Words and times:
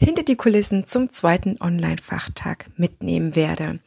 hinter 0.00 0.22
die 0.22 0.36
Kulissen 0.36 0.86
zum 0.86 1.10
zweiten 1.10 1.58
Online-Fachtag 1.60 2.66
mitnehmen 2.76 3.36
werde. 3.36 3.80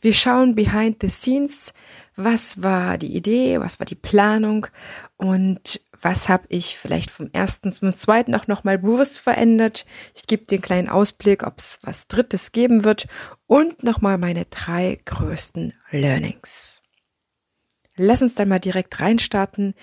Wir 0.00 0.14
schauen 0.14 0.54
behind 0.54 0.96
the 1.02 1.10
scenes, 1.10 1.74
was 2.16 2.62
war 2.62 2.96
die 2.96 3.14
Idee, 3.14 3.60
was 3.60 3.78
war 3.78 3.84
die 3.84 3.94
Planung 3.94 4.66
und 5.18 5.80
was 6.00 6.28
habe 6.28 6.46
ich 6.48 6.78
vielleicht 6.78 7.10
vom 7.10 7.28
ersten 7.32 7.70
zum 7.70 7.94
zweiten 7.94 8.34
auch 8.34 8.46
nochmal 8.46 8.78
bewusst 8.78 9.18
verändert. 9.18 9.84
Ich 10.14 10.26
gebe 10.26 10.46
den 10.46 10.62
kleinen 10.62 10.88
Ausblick, 10.88 11.46
ob 11.46 11.58
es 11.58 11.78
was 11.82 12.08
Drittes 12.08 12.52
geben 12.52 12.84
wird 12.84 13.06
und 13.46 13.82
nochmal 13.82 14.16
meine 14.16 14.46
drei 14.46 14.98
größten 15.04 15.74
Learnings. 15.90 16.82
Lass 17.96 18.22
uns 18.22 18.34
dann 18.36 18.48
mal 18.48 18.60
direkt 18.60 19.00
reinstarten 19.00 19.74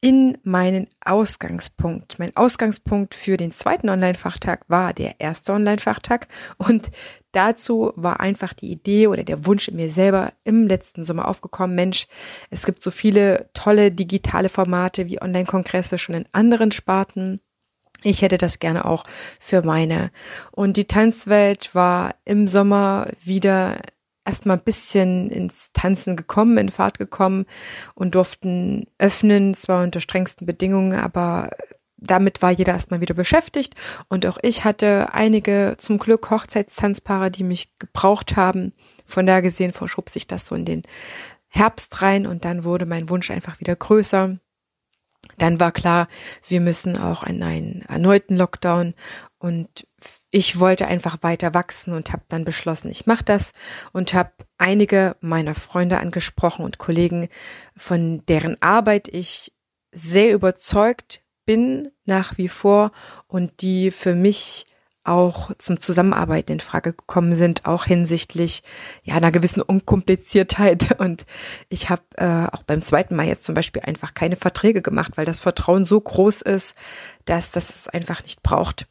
in 0.00 0.38
meinen 0.44 0.86
Ausgangspunkt. 1.04 2.18
Mein 2.18 2.34
Ausgangspunkt 2.34 3.14
für 3.14 3.36
den 3.36 3.52
zweiten 3.52 3.90
Online-Fachtag 3.90 4.64
war 4.68 4.94
der 4.94 5.20
erste 5.20 5.52
Online-Fachtag 5.52 6.26
und 6.56 6.90
dazu 7.32 7.92
war 7.96 8.20
einfach 8.20 8.54
die 8.54 8.70
Idee 8.70 9.08
oder 9.08 9.24
der 9.24 9.44
Wunsch 9.44 9.68
in 9.68 9.76
mir 9.76 9.90
selber 9.90 10.32
im 10.42 10.66
letzten 10.66 11.04
Sommer 11.04 11.28
aufgekommen, 11.28 11.76
Mensch, 11.76 12.06
es 12.48 12.64
gibt 12.64 12.82
so 12.82 12.90
viele 12.90 13.50
tolle 13.52 13.92
digitale 13.92 14.48
Formate 14.48 15.08
wie 15.08 15.20
Online-Kongresse 15.20 15.98
schon 15.98 16.14
in 16.14 16.28
anderen 16.32 16.70
Sparten. 16.72 17.40
Ich 18.02 18.22
hätte 18.22 18.38
das 18.38 18.58
gerne 18.58 18.86
auch 18.86 19.04
für 19.38 19.60
meine. 19.62 20.10
Und 20.50 20.78
die 20.78 20.86
Tanzwelt 20.86 21.74
war 21.74 22.14
im 22.24 22.46
Sommer 22.46 23.08
wieder 23.22 23.76
erstmal 24.30 24.56
ein 24.56 24.64
bisschen 24.64 25.28
ins 25.28 25.70
Tanzen 25.72 26.16
gekommen, 26.16 26.56
in 26.56 26.68
Fahrt 26.70 26.98
gekommen 26.98 27.46
und 27.94 28.14
durften 28.14 28.86
öffnen, 28.98 29.54
zwar 29.54 29.82
unter 29.82 30.00
strengsten 30.00 30.46
Bedingungen, 30.46 30.98
aber 30.98 31.50
damit 31.96 32.40
war 32.40 32.50
jeder 32.50 32.72
erstmal 32.72 33.00
wieder 33.00 33.14
beschäftigt 33.14 33.74
und 34.08 34.24
auch 34.24 34.38
ich 34.42 34.64
hatte 34.64 35.12
einige 35.12 35.74
zum 35.76 35.98
Glück 35.98 36.30
Hochzeitstanzpaare, 36.30 37.30
die 37.30 37.44
mich 37.44 37.76
gebraucht 37.78 38.36
haben. 38.36 38.72
Von 39.04 39.26
da 39.26 39.40
gesehen 39.40 39.72
verschob 39.72 40.08
sich 40.08 40.26
das 40.26 40.46
so 40.46 40.54
in 40.54 40.64
den 40.64 40.82
Herbst 41.48 42.00
rein 42.00 42.26
und 42.26 42.44
dann 42.44 42.64
wurde 42.64 42.86
mein 42.86 43.10
Wunsch 43.10 43.30
einfach 43.30 43.60
wieder 43.60 43.76
größer. 43.76 44.36
Dann 45.40 45.58
war 45.58 45.72
klar, 45.72 46.06
wir 46.46 46.60
müssen 46.60 46.98
auch 46.98 47.24
in 47.24 47.42
einen 47.42 47.82
erneuten 47.88 48.36
Lockdown. 48.36 48.94
Und 49.38 49.86
ich 50.30 50.60
wollte 50.60 50.86
einfach 50.86 51.22
weiter 51.22 51.54
wachsen 51.54 51.94
und 51.94 52.12
habe 52.12 52.24
dann 52.28 52.44
beschlossen, 52.44 52.90
ich 52.90 53.06
mache 53.06 53.24
das 53.24 53.52
und 53.92 54.12
habe 54.12 54.32
einige 54.58 55.16
meiner 55.20 55.54
Freunde 55.54 55.98
angesprochen 55.98 56.62
und 56.62 56.76
Kollegen, 56.76 57.28
von 57.74 58.22
deren 58.26 58.60
Arbeit 58.60 59.08
ich 59.08 59.52
sehr 59.92 60.34
überzeugt 60.34 61.22
bin 61.46 61.88
nach 62.04 62.36
wie 62.36 62.48
vor 62.48 62.92
und 63.26 63.62
die 63.62 63.90
für 63.90 64.14
mich 64.14 64.66
auch 65.04 65.50
zum 65.58 65.80
Zusammenarbeiten 65.80 66.52
in 66.52 66.60
Frage 66.60 66.92
gekommen 66.92 67.34
sind, 67.34 67.66
auch 67.66 67.84
hinsichtlich 67.84 68.62
ja 69.02 69.14
einer 69.14 69.32
gewissen 69.32 69.62
Unkompliziertheit. 69.62 70.96
Und 71.00 71.26
ich 71.68 71.90
habe 71.90 72.02
äh, 72.16 72.46
auch 72.52 72.62
beim 72.62 72.82
zweiten 72.82 73.16
Mal 73.16 73.26
jetzt 73.26 73.44
zum 73.44 73.54
Beispiel 73.54 73.82
einfach 73.82 74.14
keine 74.14 74.36
Verträge 74.36 74.82
gemacht, 74.82 75.12
weil 75.16 75.24
das 75.24 75.40
Vertrauen 75.40 75.84
so 75.84 76.00
groß 76.00 76.42
ist, 76.42 76.76
dass 77.24 77.50
das 77.50 77.70
es 77.70 77.88
einfach 77.88 78.22
nicht 78.22 78.42
braucht. 78.42 78.86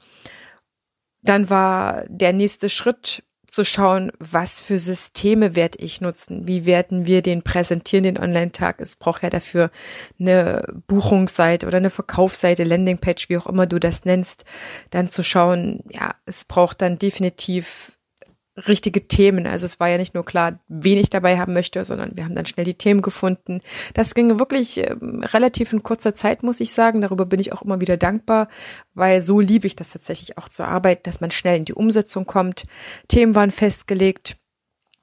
Dann 1.22 1.50
war 1.50 2.06
der 2.08 2.34
nächste 2.34 2.70
Schritt 2.70 3.24
zu 3.52 3.64
schauen, 3.66 4.12
was 4.20 4.62
für 4.62 4.80
Systeme 4.80 5.56
werde 5.56 5.80
ich 5.80 6.02
nutzen? 6.02 6.48
Wie 6.48 6.66
werden 6.66 7.06
wir 7.06 7.22
den 7.22 7.42
präsentieren, 7.42 8.04
den 8.04 8.18
Online-Tag? 8.18 8.80
Es 8.80 8.96
braucht 8.96 9.24
ja 9.24 9.30
dafür 9.30 9.72
eine 10.20 10.64
Buchungsseite 10.88 11.68
oder 11.68 11.78
eine 11.78 11.90
Verkaufsseite, 11.90 12.64
Landingpage, 12.64 13.30
wie 13.30 13.38
auch 13.38 13.48
immer 13.48 13.66
du 13.66 13.80
das 13.80 14.06
nennst. 14.06 14.46
Dann 14.90 15.10
zu 15.10 15.24
schauen, 15.24 15.84
ja, 15.90 16.16
es 16.26 16.46
braucht 16.46 16.82
dann 16.82 16.98
definitiv 16.98 17.99
richtige 18.68 19.08
Themen. 19.08 19.48
Also 19.48 19.66
es 19.66 19.80
war 19.80 19.90
ja 19.90 19.98
nicht 19.98 20.14
nur 20.14 20.26
klar, 20.26 20.60
wen 20.68 20.98
ich 20.98 21.10
dabei 21.10 21.38
haben 21.38 21.54
möchte, 21.54 21.84
sondern 21.86 22.12
wir 22.16 22.26
haben 22.26 22.36
dann 22.36 22.46
schnell 22.46 22.66
die 22.66 22.74
Themen 22.74 23.02
gefunden. 23.02 23.62
Das 23.94 24.16
ging 24.16 24.40
wirklich 24.40 24.78
äh, 24.78 24.96
relativ 25.02 25.74
in 25.74 25.84
kurzer 25.84 26.14
Zeit, 26.14 26.44
muss 26.44 26.60
ich 26.60 26.72
sagen. 26.72 27.02
Darüber 27.02 27.26
bin 27.26 27.40
ich 27.40 27.54
auch 27.54 27.62
immer 27.62 27.82
wieder 27.82 27.98
dankbar, 27.98 28.48
weil 28.94 29.22
so 29.22 29.40
liebe 29.40 29.68
ich 29.68 29.76
das 29.76 29.92
tatsächlich 29.92 30.38
auch 30.38 30.50
zu 30.50 30.64
arbeiten, 30.64 31.04
dass 31.04 31.22
man 31.22 31.32
schnell 31.32 31.58
in 31.58 31.66
die 31.66 31.74
Umsetzung 31.74 32.26
kommt. 32.26 32.66
Themen 33.08 33.36
waren 33.36 33.52
festgelegt 33.52 34.38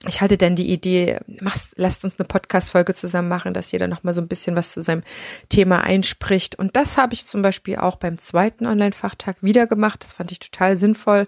ich 0.05 0.21
hatte 0.21 0.37
dann 0.37 0.57
die 0.57 0.71
Idee, 0.71 1.19
machst, 1.41 1.73
lasst 1.77 2.05
uns 2.05 2.19
eine 2.19 2.27
Podcast-Folge 2.27 2.95
zusammen 2.95 3.29
machen, 3.29 3.55
dass 3.55 3.73
jeder 3.73 3.89
noch 3.89 4.03
mal 4.03 4.13
so 4.13 4.21
ein 4.21 4.29
bisschen 4.29 4.55
was 4.55 4.73
zu 4.73 4.83
seinem 4.83 5.03
Thema 5.49 5.83
einspricht. 5.83 6.55
Und 6.57 6.77
das 6.77 6.99
habe 6.99 7.15
ich 7.15 7.25
zum 7.25 7.41
Beispiel 7.41 7.77
auch 7.77 7.97
beim 7.97 8.19
zweiten 8.19 8.67
Online-Fachtag 8.67 9.43
wieder 9.43 9.67
gemacht. 9.67 10.05
Das 10.05 10.13
fand 10.13 10.33
ich 10.33 10.39
total 10.39 10.77
sinnvoll, 10.77 11.27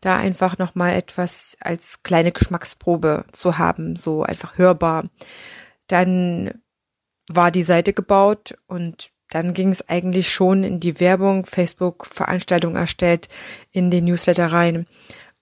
da 0.00 0.16
einfach 0.16 0.58
noch 0.58 0.74
mal 0.74 0.94
etwas 0.94 1.56
als 1.60 2.02
kleine 2.02 2.32
Geschmacksprobe 2.32 3.24
zu 3.32 3.56
haben, 3.56 3.94
so 3.94 4.24
einfach 4.24 4.58
hörbar. 4.58 5.04
Dann 5.86 6.50
war 7.28 7.52
die 7.52 7.62
Seite 7.62 7.92
gebaut 7.92 8.56
und 8.66 9.10
dann 9.30 9.54
ging 9.54 9.68
es 9.68 9.88
eigentlich 9.88 10.32
schon 10.32 10.64
in 10.64 10.80
die 10.80 11.00
Werbung, 11.00 11.46
Facebook 11.46 12.06
Veranstaltungen 12.06 12.76
erstellt, 12.76 13.28
in 13.70 13.90
den 13.90 14.06
Newsletter 14.06 14.46
rein. 14.46 14.86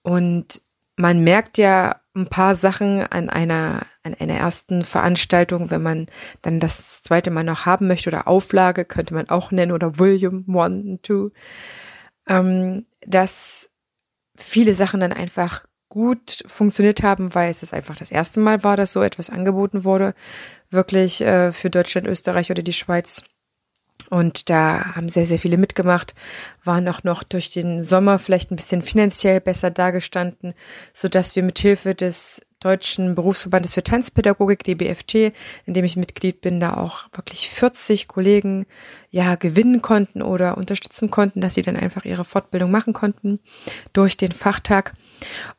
Und 0.03 0.61
man 0.97 1.23
merkt 1.23 1.57
ja 1.57 2.01
ein 2.17 2.27
paar 2.27 2.55
Sachen 2.55 3.01
an 3.03 3.29
einer, 3.29 3.85
an 4.03 4.13
einer 4.19 4.35
ersten 4.35 4.83
Veranstaltung, 4.83 5.69
wenn 5.69 5.83
man 5.83 6.07
dann 6.41 6.59
das 6.59 7.03
zweite 7.03 7.31
Mal 7.31 7.43
noch 7.43 7.65
haben 7.65 7.87
möchte 7.87 8.09
oder 8.09 8.27
Auflage, 8.27 8.85
könnte 8.85 9.13
man 9.13 9.29
auch 9.29 9.51
nennen 9.51 9.71
oder 9.71 9.97
Volume 9.99 10.43
One 10.47 10.99
Two, 11.01 11.31
ähm, 12.27 12.85
dass 13.05 13.69
viele 14.35 14.73
Sachen 14.73 14.99
dann 14.99 15.13
einfach 15.13 15.65
gut 15.89 16.43
funktioniert 16.47 17.01
haben, 17.03 17.33
weil 17.33 17.49
es 17.49 17.73
einfach 17.73 17.95
das 17.95 18.11
erste 18.11 18.39
Mal 18.39 18.63
war, 18.63 18.75
dass 18.75 18.93
so 18.93 19.01
etwas 19.01 19.29
angeboten 19.29 19.83
wurde, 19.83 20.13
wirklich 20.69 21.21
äh, 21.21 21.51
für 21.51 21.69
Deutschland, 21.69 22.07
Österreich 22.07 22.51
oder 22.51 22.61
die 22.61 22.73
Schweiz. 22.73 23.23
Und 24.09 24.49
da 24.49 24.95
haben 24.95 25.09
sehr, 25.09 25.25
sehr 25.25 25.39
viele 25.39 25.57
mitgemacht, 25.57 26.15
waren 26.63 26.87
auch 26.87 27.03
noch 27.03 27.23
durch 27.23 27.51
den 27.51 27.83
Sommer 27.83 28.19
vielleicht 28.19 28.51
ein 28.51 28.55
bisschen 28.55 28.81
finanziell 28.81 29.41
besser 29.41 29.69
dargestanden, 29.69 30.53
so 30.93 31.07
dass 31.07 31.35
wir 31.35 31.43
mit 31.43 31.59
Hilfe 31.59 31.93
des 31.93 32.41
Deutschen 32.59 33.13
Berufsverbandes 33.13 33.75
für 33.75 33.83
Tanzpädagogik, 33.83 34.63
DBFT, 34.63 35.33
in 35.65 35.73
dem 35.73 35.85
ich 35.85 35.95
Mitglied 35.95 36.41
bin, 36.41 36.59
da 36.59 36.75
auch 36.75 37.05
wirklich 37.13 37.49
40 37.49 38.07
Kollegen 38.07 38.65
ja 39.11 39.35
gewinnen 39.35 39.81
konnten 39.81 40.21
oder 40.21 40.57
unterstützen 40.57 41.11
konnten, 41.11 41.41
dass 41.41 41.53
sie 41.53 41.61
dann 41.61 41.77
einfach 41.77 42.03
ihre 42.03 42.25
Fortbildung 42.25 42.71
machen 42.71 42.93
konnten 42.93 43.39
durch 43.93 44.17
den 44.17 44.31
Fachtag. 44.31 44.93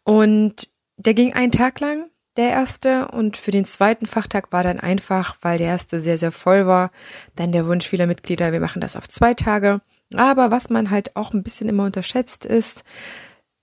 Und 0.03 0.69
der 0.97 1.15
ging 1.15 1.35
einen 1.35 1.53
Tag 1.53 1.79
lang 1.79 2.11
der 2.39 2.51
erste. 2.51 3.09
Und 3.09 3.37
für 3.37 3.51
den 3.51 3.67
zweiten 3.67 4.07
Fachtag 4.07 4.53
war 4.53 4.63
dann 4.63 4.81
einfach, 4.81 5.37
weil 5.43 5.59
der 5.59 5.67
erste 5.67 6.01
sehr, 6.01 6.17
sehr 6.17 6.33
voll 6.33 6.67
war, 6.67 6.91
dann 7.35 7.53
der 7.53 7.67
Wunsch 7.67 7.87
vieler 7.87 8.07
Mitglieder, 8.07 8.53
wir 8.53 8.61
machen 8.61 8.81
das 8.81 8.97
auf 8.97 9.09
zwei 9.09 9.35
Tage. 9.35 9.81
Aber 10.15 10.51
was 10.51 10.71
man 10.71 10.91
halt 10.91 11.17
auch 11.17 11.35
ein 11.35 11.43
bisschen 11.43 11.69
immer 11.69 11.85
unterschätzt 11.85 12.47
ist, 12.47 12.85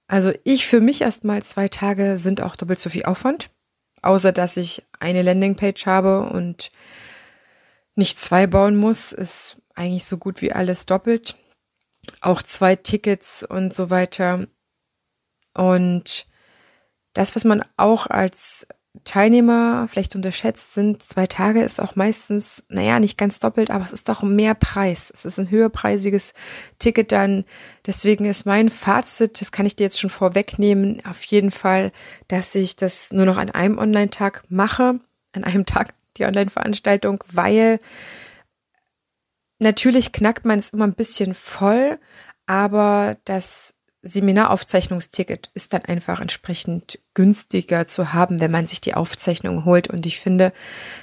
also 0.08 0.32
ich 0.44 0.68
für 0.68 0.82
mich 0.82 1.02
erstmal 1.02 1.42
zwei 1.42 1.68
Tage 1.68 2.18
sind 2.18 2.42
auch 2.42 2.56
doppelt 2.56 2.80
so 2.80 2.92
viel 2.92 3.06
Aufwand. 3.06 3.50
Außer 4.04 4.32
dass 4.32 4.56
ich 4.56 4.84
eine 5.00 5.24
Landingpage 5.24 5.88
habe 5.88 6.30
und 6.30 6.72
nicht 7.96 8.20
zwei 8.20 8.46
bauen 8.46 8.76
muss, 8.76 9.14
ist 9.14 9.58
eigentlich 9.74 10.06
so 10.06 10.18
gut 10.18 10.44
wie 10.44 10.52
alles 10.54 10.86
doppelt. 10.86 11.36
Auch 12.22 12.44
zwei 12.44 12.76
Tickets 12.76 13.44
und 13.44 13.74
so 13.74 13.90
weiter. 13.90 14.46
Und 15.56 16.28
das, 17.14 17.36
was 17.36 17.46
man 17.46 17.64
auch 17.78 18.08
als 18.08 18.68
Teilnehmer 19.04 19.88
vielleicht 19.88 20.16
unterschätzt, 20.16 20.74
sind 20.74 21.04
zwei 21.04 21.28
Tage 21.28 21.62
ist 21.62 21.82
auch 21.82 21.96
meistens, 21.96 22.66
naja, 22.70 23.00
nicht 23.00 23.18
ganz 23.18 23.40
doppelt, 23.40 23.70
aber 23.70 23.84
es 23.84 23.92
ist 23.92 24.10
doch 24.10 24.24
mehr 24.24 24.56
Preis. 24.56 25.12
Es 25.14 25.26
ist 25.26 25.38
ein 25.38 25.52
höherpreisiges 25.52 26.34
Ticket 26.80 27.12
dann. 27.12 27.46
Deswegen 27.86 28.26
ist 28.26 28.46
mein 28.46 28.70
Fazit, 28.70 29.42
das 29.42 29.52
kann 29.52 29.66
ich 29.66 29.76
dir 29.76 29.84
jetzt 29.84 30.00
schon 30.00 30.10
vorwegnehmen, 30.10 31.06
auf 31.06 31.24
jeden 31.26 31.52
Fall, 31.52 31.92
dass 32.28 32.56
ich 32.56 32.76
das 32.76 33.12
nur 33.12 33.26
noch 33.26 33.38
an 33.38 33.52
einem 33.52 33.78
Online-Tag 33.78 34.44
mache, 34.50 35.00
an 35.34 35.44
einem 35.44 35.66
Tag 35.66 35.94
die 36.18 36.26
Online-Veranstaltung, 36.26 37.24
weil 37.32 37.80
natürlich 39.60 40.12
knackt 40.14 40.46
man 40.46 40.60
es 40.60 40.70
immer 40.70 40.88
ein 40.88 40.94
bisschen 40.94 41.34
voll, 41.34 42.00
aber 42.46 43.18
das 43.26 43.75
Seminaraufzeichnungsticket 44.06 45.50
ist 45.56 45.74
dann 45.74 45.84
einfach 45.84 46.22
entsprechend 46.22 47.00
günstiger 47.16 47.88
zu 47.88 48.14
haben, 48.14 48.40
wenn 48.40 48.52
man 48.52 48.68
sich 48.68 48.80
die 48.80 48.94
Aufzeichnung 48.94 49.66
holt. 49.66 49.90
Und 49.90 50.06
ich 50.06 50.20
finde, 50.20 50.54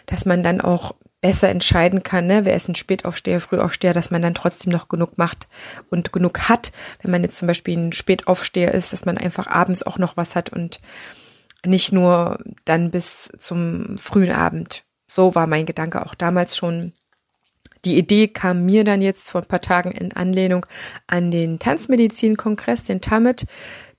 dass 0.06 0.24
man 0.24 0.42
dann 0.42 0.60
auch 0.60 0.94
besser 1.20 1.48
entscheiden 1.48 2.02
kann, 2.02 2.26
ne, 2.26 2.44
wer 2.44 2.54
ist 2.54 2.68
ein 2.68 2.74
Spätaufsteher, 2.74 3.40
Frühaufsteher, 3.40 3.92
dass 3.92 4.10
man 4.10 4.22
dann 4.22 4.34
trotzdem 4.34 4.72
noch 4.72 4.88
genug 4.88 5.18
macht 5.18 5.48
und 5.90 6.12
genug 6.12 6.48
hat. 6.48 6.72
Wenn 7.00 7.10
man 7.10 7.22
jetzt 7.22 7.38
zum 7.38 7.48
Beispiel 7.48 7.76
ein 7.76 7.92
Spätaufsteher 7.92 8.72
ist, 8.72 8.92
dass 8.92 9.04
man 9.04 9.18
einfach 9.18 9.46
abends 9.46 9.82
auch 9.82 9.98
noch 9.98 10.16
was 10.16 10.34
hat 10.36 10.50
und 10.50 10.80
nicht 11.64 11.92
nur 11.92 12.38
dann 12.64 12.90
bis 12.90 13.32
zum 13.38 13.98
frühen 13.98 14.32
Abend. 14.32 14.84
So 15.06 15.34
war 15.34 15.46
mein 15.46 15.66
Gedanke 15.66 16.04
auch 16.04 16.14
damals 16.14 16.56
schon. 16.56 16.92
Die 17.84 17.98
Idee 17.98 18.28
kam 18.28 18.64
mir 18.64 18.84
dann 18.84 19.02
jetzt 19.02 19.30
vor 19.30 19.42
ein 19.42 19.48
paar 19.48 19.60
Tagen 19.60 19.90
in 19.90 20.12
Anlehnung 20.12 20.66
an 21.08 21.30
den 21.30 21.58
Tanzmedizin-Kongress, 21.58 22.84
den 22.84 23.00
TAMIT, 23.00 23.46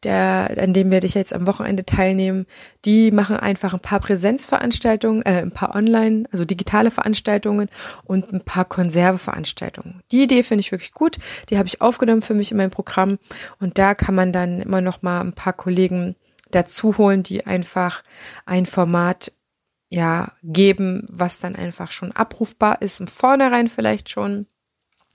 der, 0.04 0.52
an 0.58 0.74
dem 0.74 0.92
werde 0.92 1.08
ich 1.08 1.14
jetzt 1.14 1.34
am 1.34 1.48
Wochenende 1.48 1.86
teilnehmen. 1.86 2.46
Die 2.86 3.12
machen 3.12 3.38
einfach 3.38 3.74
ein 3.74 3.80
paar 3.80 4.00
Präsenzveranstaltungen, 4.00 5.22
äh, 5.24 5.42
ein 5.42 5.52
paar 5.52 5.76
Online, 5.76 6.26
also 6.32 6.46
digitale 6.46 6.92
Veranstaltungen 6.92 7.70
und 8.04 8.32
ein 8.34 8.42
paar 8.42 8.66
Konserveveranstaltungen. 8.66 10.02
Die 10.12 10.24
Idee 10.24 10.44
finde 10.44 10.62
ich 10.62 10.72
wirklich 10.72 10.94
gut. 10.94 11.18
Die 11.50 11.58
habe 11.58 11.68
ich 11.68 11.82
aufgenommen 11.82 12.22
für 12.22 12.34
mich 12.34 12.52
in 12.52 12.58
meinem 12.58 12.72
Programm 12.72 13.20
und 13.60 13.78
da 13.78 13.96
kann 13.96 14.16
man 14.16 14.32
dann 14.32 14.62
immer 14.62 14.82
noch 14.82 15.02
mal 15.02 15.22
ein 15.22 15.34
paar 15.34 15.54
Kollegen 15.54 16.16
dazu 16.52 16.98
holen, 16.98 17.24
die 17.24 17.46
einfach 17.46 18.04
ein 18.46 18.66
Format 18.66 19.32
ja 19.94 20.32
geben, 20.42 21.06
was 21.10 21.40
dann 21.40 21.56
einfach 21.56 21.92
schon 21.92 22.12
abrufbar 22.12 22.82
ist, 22.82 23.00
im 23.00 23.08
Vornherein 23.08 23.68
vielleicht 23.68 24.10
schon 24.10 24.48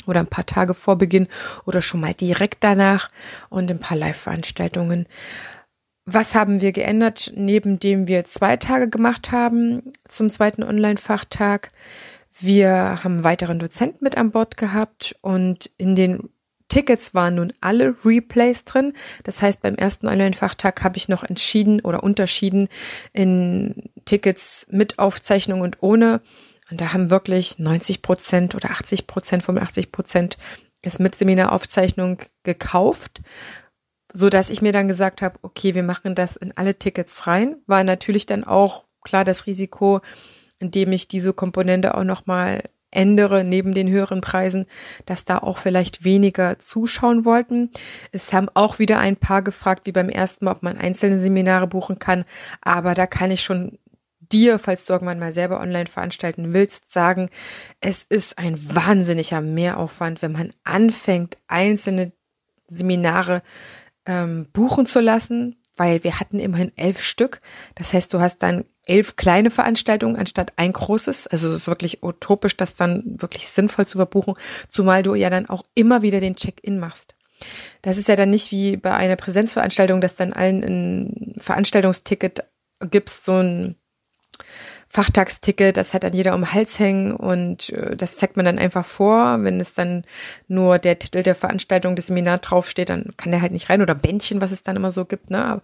oder 0.06 0.20
ein 0.20 0.28
paar 0.28 0.46
Tage 0.46 0.72
vor 0.72 0.96
Beginn 0.96 1.26
oder 1.66 1.82
schon 1.82 2.00
mal 2.00 2.14
direkt 2.14 2.64
danach 2.64 3.10
und 3.50 3.70
ein 3.70 3.80
paar 3.80 3.96
Live-Veranstaltungen. 3.96 5.06
Was 6.06 6.34
haben 6.34 6.62
wir 6.62 6.72
geändert, 6.72 7.32
neben 7.36 7.78
dem 7.78 8.08
wir 8.08 8.24
zwei 8.24 8.56
Tage 8.56 8.88
gemacht 8.88 9.30
haben 9.30 9.92
zum 10.04 10.30
zweiten 10.30 10.62
Online-Fachtag? 10.62 11.70
Wir 12.40 13.02
haben 13.04 13.24
weiteren 13.24 13.58
Dozenten 13.58 14.04
mit 14.04 14.16
an 14.16 14.30
Bord 14.30 14.56
gehabt 14.56 15.16
und 15.20 15.70
in 15.76 15.96
den 15.96 16.30
Tickets 16.68 17.14
waren 17.14 17.36
nun 17.36 17.52
alle 17.60 17.96
Replays 18.04 18.64
drin. 18.64 18.92
Das 19.24 19.42
heißt, 19.42 19.62
beim 19.62 19.74
ersten 19.74 20.06
Online-Fachtag 20.06 20.84
habe 20.84 20.96
ich 20.96 21.08
noch 21.08 21.24
entschieden 21.24 21.80
oder 21.80 22.02
unterschieden 22.02 22.68
in 23.12 23.90
Tickets 24.04 24.66
mit 24.70 24.98
Aufzeichnung 24.98 25.60
und 25.62 25.78
ohne. 25.80 26.20
Und 26.70 26.80
da 26.80 26.92
haben 26.92 27.10
wirklich 27.10 27.58
90 27.58 28.02
Prozent 28.02 28.54
oder 28.54 28.70
80 28.70 29.06
Prozent, 29.06 29.42
85 29.42 29.90
Prozent 29.90 30.38
es 30.82 30.98
mit 30.98 31.14
Seminaraufzeichnung 31.14 32.18
gekauft, 32.44 33.20
so 34.12 34.28
dass 34.28 34.50
ich 34.50 34.62
mir 34.62 34.72
dann 34.72 34.88
gesagt 34.88 35.22
habe, 35.22 35.38
okay, 35.42 35.74
wir 35.74 35.82
machen 35.82 36.14
das 36.14 36.36
in 36.36 36.56
alle 36.56 36.78
Tickets 36.78 37.26
rein. 37.26 37.56
War 37.66 37.84
natürlich 37.84 38.26
dann 38.26 38.44
auch 38.44 38.84
klar 39.02 39.24
das 39.24 39.46
Risiko, 39.46 40.00
indem 40.58 40.92
ich 40.92 41.08
diese 41.08 41.32
Komponente 41.32 41.96
auch 41.96 42.04
nochmal 42.04 42.62
ändere 42.90 43.44
neben 43.44 43.74
den 43.74 43.88
höheren 43.88 44.20
Preisen, 44.20 44.66
dass 45.06 45.24
da 45.24 45.38
auch 45.38 45.58
vielleicht 45.58 46.04
weniger 46.04 46.58
zuschauen 46.58 47.24
wollten. 47.24 47.70
Es 48.12 48.32
haben 48.32 48.48
auch 48.54 48.78
wieder 48.78 48.98
ein 48.98 49.16
paar 49.16 49.42
gefragt, 49.42 49.86
wie 49.86 49.92
beim 49.92 50.08
ersten 50.08 50.44
Mal, 50.44 50.52
ob 50.52 50.62
man 50.62 50.78
einzelne 50.78 51.18
Seminare 51.18 51.66
buchen 51.66 51.98
kann. 51.98 52.24
Aber 52.60 52.94
da 52.94 53.06
kann 53.06 53.30
ich 53.30 53.42
schon 53.42 53.78
dir, 54.32 54.58
falls 54.58 54.84
du 54.84 54.92
irgendwann 54.92 55.18
mal 55.18 55.32
selber 55.32 55.60
online 55.60 55.86
veranstalten 55.86 56.52
willst, 56.52 56.90
sagen, 56.90 57.30
es 57.80 58.02
ist 58.02 58.38
ein 58.38 58.74
wahnsinniger 58.74 59.40
Mehraufwand, 59.40 60.22
wenn 60.22 60.32
man 60.32 60.52
anfängt, 60.64 61.36
einzelne 61.46 62.12
Seminare 62.66 63.42
ähm, 64.06 64.46
buchen 64.52 64.86
zu 64.86 65.00
lassen, 65.00 65.56
weil 65.78 66.04
wir 66.04 66.20
hatten 66.20 66.38
immerhin 66.38 66.72
elf 66.76 67.02
Stück. 67.02 67.40
Das 67.74 67.92
heißt, 67.92 68.12
du 68.12 68.20
hast 68.20 68.42
dann 68.42 68.64
elf 68.86 69.16
kleine 69.16 69.50
Veranstaltungen 69.50 70.16
anstatt 70.16 70.52
ein 70.56 70.72
großes. 70.72 71.26
Also 71.26 71.48
es 71.48 71.56
ist 71.56 71.68
wirklich 71.68 72.02
utopisch, 72.02 72.56
das 72.56 72.76
dann 72.76 73.02
wirklich 73.20 73.48
sinnvoll 73.48 73.86
zu 73.86 73.98
verbuchen, 73.98 74.34
zumal 74.68 75.02
du 75.02 75.14
ja 75.14 75.30
dann 75.30 75.48
auch 75.48 75.64
immer 75.74 76.02
wieder 76.02 76.20
den 76.20 76.36
Check-in 76.36 76.78
machst. 76.78 77.14
Das 77.82 77.98
ist 77.98 78.08
ja 78.08 78.16
dann 78.16 78.30
nicht 78.30 78.50
wie 78.50 78.76
bei 78.76 78.92
einer 78.92 79.16
Präsenzveranstaltung, 79.16 80.00
dass 80.00 80.16
dann 80.16 80.32
allen 80.32 80.64
ein 80.64 81.34
Veranstaltungsticket 81.38 82.44
gibst, 82.90 83.24
so 83.24 83.34
ein 83.34 83.76
Fachtagsticket, 84.90 85.76
das 85.76 85.92
hat 85.92 86.02
dann 86.02 86.14
jeder 86.14 86.34
um 86.34 86.40
den 86.40 86.52
Hals 86.54 86.78
hängen 86.78 87.12
und 87.12 87.70
äh, 87.70 87.94
das 87.94 88.16
zeigt 88.16 88.36
man 88.36 88.46
dann 88.46 88.58
einfach 88.58 88.86
vor. 88.86 89.36
Wenn 89.42 89.60
es 89.60 89.74
dann 89.74 90.04
nur 90.48 90.78
der 90.78 90.98
Titel 90.98 91.22
der 91.22 91.34
Veranstaltung, 91.34 91.94
des 91.94 92.06
Seminar 92.06 92.38
draufsteht, 92.38 92.88
dann 92.88 93.04
kann 93.18 93.30
der 93.30 93.42
halt 93.42 93.52
nicht 93.52 93.68
rein 93.68 93.82
oder 93.82 93.94
Bändchen, 93.94 94.40
was 94.40 94.50
es 94.50 94.62
dann 94.62 94.76
immer 94.76 94.90
so 94.90 95.04
gibt. 95.04 95.28
Ne? 95.28 95.60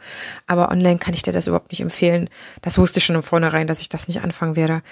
Aber, 0.47 0.71
online 0.71 0.99
kann 0.99 1.15
ich 1.15 1.23
dir 1.23 1.33
das 1.33 1.47
überhaupt 1.47 1.73
nicht 1.73 1.81
empfehlen. 1.81 2.29
Das 2.61 2.77
wusste 2.77 2.99
ich 2.99 3.05
schon 3.07 3.17
im 3.17 3.23
Vornherein, 3.23 3.67
dass 3.67 3.81
ich 3.81 3.89
das 3.89 4.09
nicht 4.09 4.21
anfangen 4.23 4.57
werde. 4.57 4.83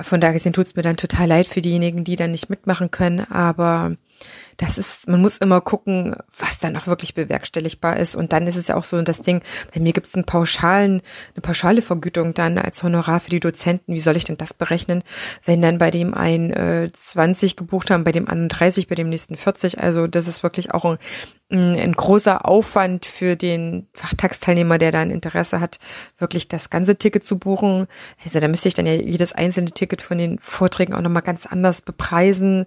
Von 0.00 0.20
daher 0.20 0.34
gesehen 0.34 0.52
tut 0.52 0.66
es 0.66 0.74
mir 0.74 0.82
dann 0.82 0.96
total 0.96 1.28
leid 1.28 1.46
für 1.46 1.62
diejenigen, 1.62 2.02
die 2.02 2.16
dann 2.16 2.32
nicht 2.32 2.50
mitmachen 2.50 2.90
können. 2.90 3.20
Aber 3.30 3.92
das 4.56 4.78
ist, 4.78 5.08
man 5.08 5.20
muss 5.20 5.36
immer 5.36 5.60
gucken, 5.60 6.16
was 6.38 6.58
dann 6.58 6.76
auch 6.76 6.86
wirklich 6.86 7.14
bewerkstelligbar 7.14 7.98
ist. 7.98 8.14
Und 8.16 8.32
dann 8.32 8.46
ist 8.46 8.56
es 8.56 8.68
ja 8.68 8.76
auch 8.76 8.84
so 8.84 9.00
das 9.02 9.20
Ding, 9.20 9.42
bei 9.74 9.80
mir 9.80 9.92
gibt 9.92 10.06
es 10.06 10.14
einen 10.14 10.24
pauschalen, 10.24 11.02
eine 11.34 11.42
pauschale 11.42 11.82
Vergütung 11.82 12.32
dann 12.32 12.58
als 12.58 12.82
Honorar 12.82 13.20
für 13.20 13.30
die 13.30 13.40
Dozenten. 13.40 13.92
Wie 13.92 13.98
soll 13.98 14.16
ich 14.16 14.24
denn 14.24 14.38
das 14.38 14.54
berechnen, 14.54 15.02
wenn 15.44 15.60
dann 15.60 15.78
bei 15.78 15.90
dem 15.90 16.14
ein 16.14 16.52
äh, 16.52 16.90
20 16.92 17.56
gebucht 17.56 17.90
haben, 17.90 18.04
bei 18.04 18.12
dem 18.12 18.28
anderen 18.28 18.48
30, 18.48 18.88
bei 18.88 18.94
dem 18.94 19.10
nächsten 19.10 19.36
40? 19.36 19.80
Also 19.80 20.06
das 20.06 20.26
ist 20.26 20.42
wirklich 20.42 20.72
auch 20.72 20.84
ein, 20.84 20.98
ein 21.50 21.92
großer 21.92 22.46
Aufwand 22.46 23.04
für 23.04 23.36
den 23.36 23.88
Fachtagsteilnehmer, 23.92 24.78
der 24.78 24.90
da 24.92 25.00
ein 25.00 25.10
Interesse 25.10 25.60
hat, 25.60 25.78
wirklich 26.18 26.48
das 26.48 26.70
ganze 26.70 26.96
Ticket 26.96 27.24
zu 27.24 27.38
buchen. 27.38 27.86
Also 28.24 28.40
da 28.40 28.48
müsste 28.48 28.68
ich 28.68 28.74
dann 28.74 28.86
ja 28.86 28.94
jedes 28.94 29.32
einzelne 29.32 29.70
Ticket 29.70 30.00
von 30.00 30.16
den 30.16 30.38
Vorträgen 30.38 30.94
auch 30.94 31.02
nochmal 31.02 31.22
ganz 31.22 31.44
anders 31.44 31.82
bepreisen. 31.82 32.64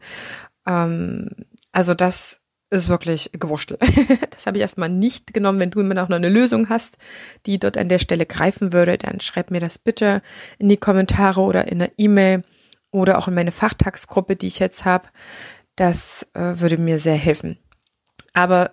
Ähm, 0.69 1.29
also 1.71 1.93
das 1.93 2.41
ist 2.69 2.87
wirklich 2.87 3.31
gewurschtelt. 3.33 3.81
das 4.29 4.45
habe 4.45 4.57
ich 4.57 4.61
erstmal 4.61 4.89
nicht 4.89 5.33
genommen. 5.33 5.59
Wenn 5.59 5.71
du 5.71 5.79
immer 5.79 5.95
noch 5.95 6.09
eine 6.09 6.29
Lösung 6.29 6.69
hast, 6.69 6.97
die 7.45 7.57
dort 7.57 7.77
an 7.77 7.89
der 7.89 7.99
Stelle 7.99 8.25
greifen 8.25 8.71
würde, 8.71 8.97
dann 8.97 9.19
schreib 9.19 9.49
mir 9.49 9.59
das 9.59 9.79
bitte 9.79 10.21
in 10.59 10.69
die 10.69 10.77
Kommentare 10.77 11.41
oder 11.41 11.67
in 11.67 11.79
der 11.79 11.91
E-Mail 11.97 12.43
oder 12.91 13.17
auch 13.17 13.27
in 13.27 13.33
meine 13.33 13.51
Fachtagsgruppe, 13.51 14.35
die 14.35 14.47
ich 14.47 14.59
jetzt 14.59 14.85
habe. 14.85 15.09
Das 15.75 16.27
äh, 16.33 16.59
würde 16.59 16.77
mir 16.77 16.99
sehr 16.99 17.15
helfen. 17.15 17.57
Aber 18.33 18.71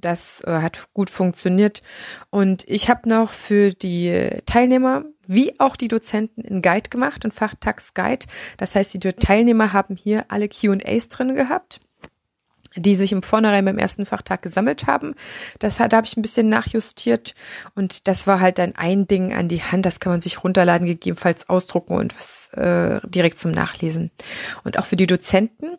das 0.00 0.42
äh, 0.46 0.60
hat 0.60 0.92
gut 0.94 1.10
funktioniert. 1.10 1.82
Und 2.30 2.64
ich 2.66 2.88
habe 2.88 3.08
noch 3.08 3.30
für 3.30 3.72
die 3.72 4.30
Teilnehmer 4.46 5.04
wie 5.26 5.58
auch 5.60 5.76
die 5.76 5.88
Dozenten 5.88 6.44
einen 6.44 6.62
Guide 6.62 6.90
gemacht, 6.90 7.24
einen 7.24 7.32
Fachtagsguide. 7.32 8.26
Das 8.56 8.74
heißt, 8.74 8.94
die 8.94 8.98
Teilnehmer 8.98 9.72
haben 9.72 9.96
hier 9.96 10.26
alle 10.28 10.48
QAs 10.48 11.08
drin 11.08 11.34
gehabt 11.34 11.80
die 12.76 12.96
sich 12.96 13.12
im 13.12 13.22
Vornherein 13.22 13.64
beim 13.64 13.78
ersten 13.78 14.06
Fachtag 14.06 14.42
gesammelt 14.42 14.86
haben. 14.86 15.14
Das 15.58 15.78
hat, 15.78 15.92
da 15.92 15.98
habe 15.98 16.06
ich 16.06 16.16
ein 16.16 16.22
bisschen 16.22 16.48
nachjustiert 16.48 17.34
und 17.74 18.08
das 18.08 18.26
war 18.26 18.40
halt 18.40 18.58
dann 18.58 18.74
ein 18.76 19.06
Ding 19.06 19.34
an 19.34 19.48
die 19.48 19.62
Hand, 19.62 19.86
das 19.86 20.00
kann 20.00 20.12
man 20.12 20.20
sich 20.20 20.42
runterladen, 20.42 20.86
gegebenenfalls 20.86 21.48
ausdrucken 21.48 21.94
und 21.94 22.16
was 22.16 22.48
äh, 22.54 23.00
direkt 23.06 23.38
zum 23.38 23.50
Nachlesen. 23.50 24.10
Und 24.64 24.78
auch 24.78 24.86
für 24.86 24.96
die 24.96 25.06
Dozenten, 25.06 25.76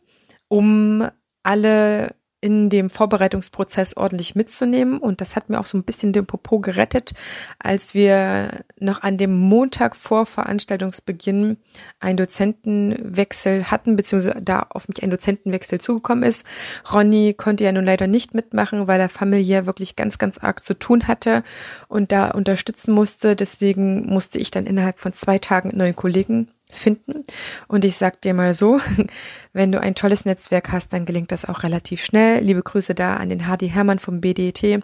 um 0.47 1.07
alle 1.41 2.15
in 2.43 2.69
dem 2.69 2.89
Vorbereitungsprozess 2.89 3.95
ordentlich 3.95 4.35
mitzunehmen. 4.35 4.97
Und 4.97 5.21
das 5.21 5.37
hat 5.37 5.49
mir 5.49 5.61
auch 5.61 5.65
so 5.65 5.77
ein 5.77 5.85
bisschen 5.85 6.11
den 6.11 6.25
Popo 6.25 6.59
gerettet, 6.59 7.13
als 7.57 7.93
wir 7.93 8.49
noch 8.77 9.01
an 9.01 9.17
dem 9.17 9.33
Montag 9.33 9.95
vor 9.95 10.25
Veranstaltungsbeginn 10.25 11.55
einen 12.01 12.17
Dozentenwechsel 12.17 13.71
hatten, 13.71 13.95
beziehungsweise 13.95 14.41
da 14.41 14.67
auf 14.71 14.89
mich 14.89 15.01
ein 15.01 15.09
Dozentenwechsel 15.09 15.79
zugekommen 15.79 16.25
ist. 16.25 16.45
Ronny 16.91 17.33
konnte 17.33 17.63
ja 17.63 17.71
nun 17.71 17.85
leider 17.85 18.07
nicht 18.07 18.33
mitmachen, 18.33 18.87
weil 18.89 18.99
er 18.99 19.07
familiär 19.07 19.65
wirklich 19.65 19.95
ganz, 19.95 20.17
ganz 20.17 20.37
arg 20.37 20.65
zu 20.65 20.73
tun 20.73 21.07
hatte 21.07 21.43
und 21.87 22.11
da 22.11 22.31
unterstützen 22.31 22.93
musste. 22.93 23.37
Deswegen 23.37 24.05
musste 24.05 24.37
ich 24.37 24.51
dann 24.51 24.65
innerhalb 24.65 24.99
von 24.99 25.13
zwei 25.13 25.39
Tagen 25.39 25.77
neuen 25.77 25.95
Kollegen 25.95 26.49
finden. 26.73 27.23
Und 27.67 27.85
ich 27.85 27.95
sag 27.95 28.21
dir 28.21 28.33
mal 28.33 28.53
so, 28.53 28.79
wenn 29.53 29.71
du 29.71 29.79
ein 29.79 29.95
tolles 29.95 30.25
Netzwerk 30.25 30.71
hast, 30.71 30.93
dann 30.93 31.05
gelingt 31.05 31.31
das 31.31 31.45
auch 31.45 31.63
relativ 31.63 32.03
schnell. 32.03 32.43
Liebe 32.43 32.63
Grüße 32.63 32.95
da 32.95 33.17
an 33.17 33.29
den 33.29 33.47
Hardy 33.47 33.69
Hermann 33.69 33.99
vom 33.99 34.21
BDT, 34.21 34.83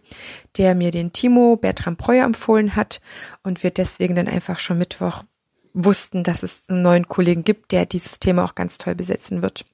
der 0.58 0.76
mir 0.76 0.92
den 0.92 1.14
Timo 1.14 1.56
Bertram 1.56 1.96
Breuer 1.96 2.26
empfohlen 2.26 2.76
hat 2.76 3.02
und 3.44 3.64
wir 3.64 3.72
deswegen 3.72 4.16
dann 4.16 4.28
einfach 4.28 4.60
schon 4.60 4.78
Mittwoch 4.78 5.24
wussten, 5.74 6.24
dass 6.24 6.44
es 6.44 6.70
einen 6.70 6.82
neuen 6.82 7.08
Kollegen 7.08 7.44
gibt, 7.44 7.72
der 7.72 7.86
dieses 7.86 8.20
Thema 8.20 8.44
auch 8.44 8.56
ganz 8.56 8.78
toll 8.78 8.96
besetzen 8.96 9.42
wird. 9.42 9.66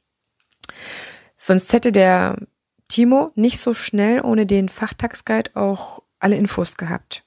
Sonst 1.37 1.73
hätte 1.73 1.91
der 1.91 2.37
Timo 2.87 3.31
nicht 3.35 3.59
so 3.59 3.73
schnell 3.73 4.21
ohne 4.21 4.45
den 4.45 4.69
Fachtagsguide 4.69 5.55
auch 5.55 6.01
alle 6.19 6.35
Infos 6.35 6.77
gehabt. 6.77 7.24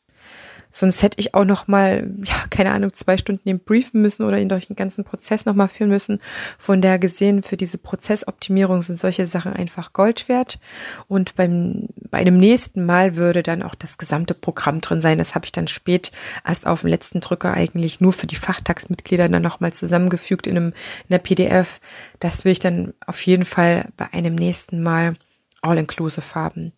Sonst 0.79 1.03
hätte 1.03 1.19
ich 1.19 1.35
auch 1.35 1.45
noch 1.45 1.67
mal, 1.67 2.09
ja, 2.25 2.35
keine 2.51 2.71
Ahnung, 2.71 2.93
zwei 2.93 3.17
Stunden 3.17 3.49
ihn 3.49 3.59
briefen 3.59 4.01
müssen 4.01 4.23
oder 4.23 4.39
ihn 4.39 4.49
durch 4.49 4.69
den 4.69 4.77
ganzen 4.77 5.03
Prozess 5.03 5.45
noch 5.45 5.55
mal 5.55 5.67
führen 5.67 5.91
müssen. 5.91 6.21
Von 6.57 6.81
der 6.81 7.01
gesehen, 7.01 7.43
für 7.43 7.57
diese 7.57 7.79
Prozessoptimierung 7.79 8.81
sind 8.83 9.01
solche 9.01 9.27
Sachen 9.27 9.53
einfach 9.53 9.93
Gold 9.93 10.29
wert. 10.29 10.61
Und 11.09 11.35
beim, 11.35 11.89
bei 12.11 12.19
einem 12.19 12.39
nächsten 12.39 12.87
Mal 12.87 13.17
würde 13.17 13.43
dann 13.43 13.65
auch 13.65 13.75
das 13.75 13.99
gesamte 13.99 14.35
Programm 14.35 14.81
drin 14.81 15.01
sein. 15.01 15.19
Das 15.19 15.35
habe 15.35 15.47
ich 15.47 15.53
dann 15.53 15.67
spät 15.67 16.13
erst 16.47 16.67
auf 16.67 16.83
dem 16.83 16.91
letzten 16.91 17.19
Drücker 17.19 17.55
eigentlich 17.55 18.01
nur 18.01 18.13
für 18.13 18.29
die 18.29 18.37
Fachtagsmitglieder 18.37 19.29
dann 19.29 19.43
noch 19.43 19.59
mal 19.59 19.73
zusammengefügt 19.73 20.47
in 20.47 20.57
einem, 20.57 20.69
in 20.69 21.11
der 21.11 21.19
PDF. 21.19 21.81
Das 22.21 22.45
will 22.45 22.53
ich 22.53 22.61
dann 22.61 22.95
auf 23.05 23.21
jeden 23.27 23.45
Fall 23.45 23.89
bei 23.97 24.13
einem 24.13 24.37
nächsten 24.37 24.81
Mal 24.81 25.15
All-Inclusive 25.61 26.35
haben. 26.35 26.73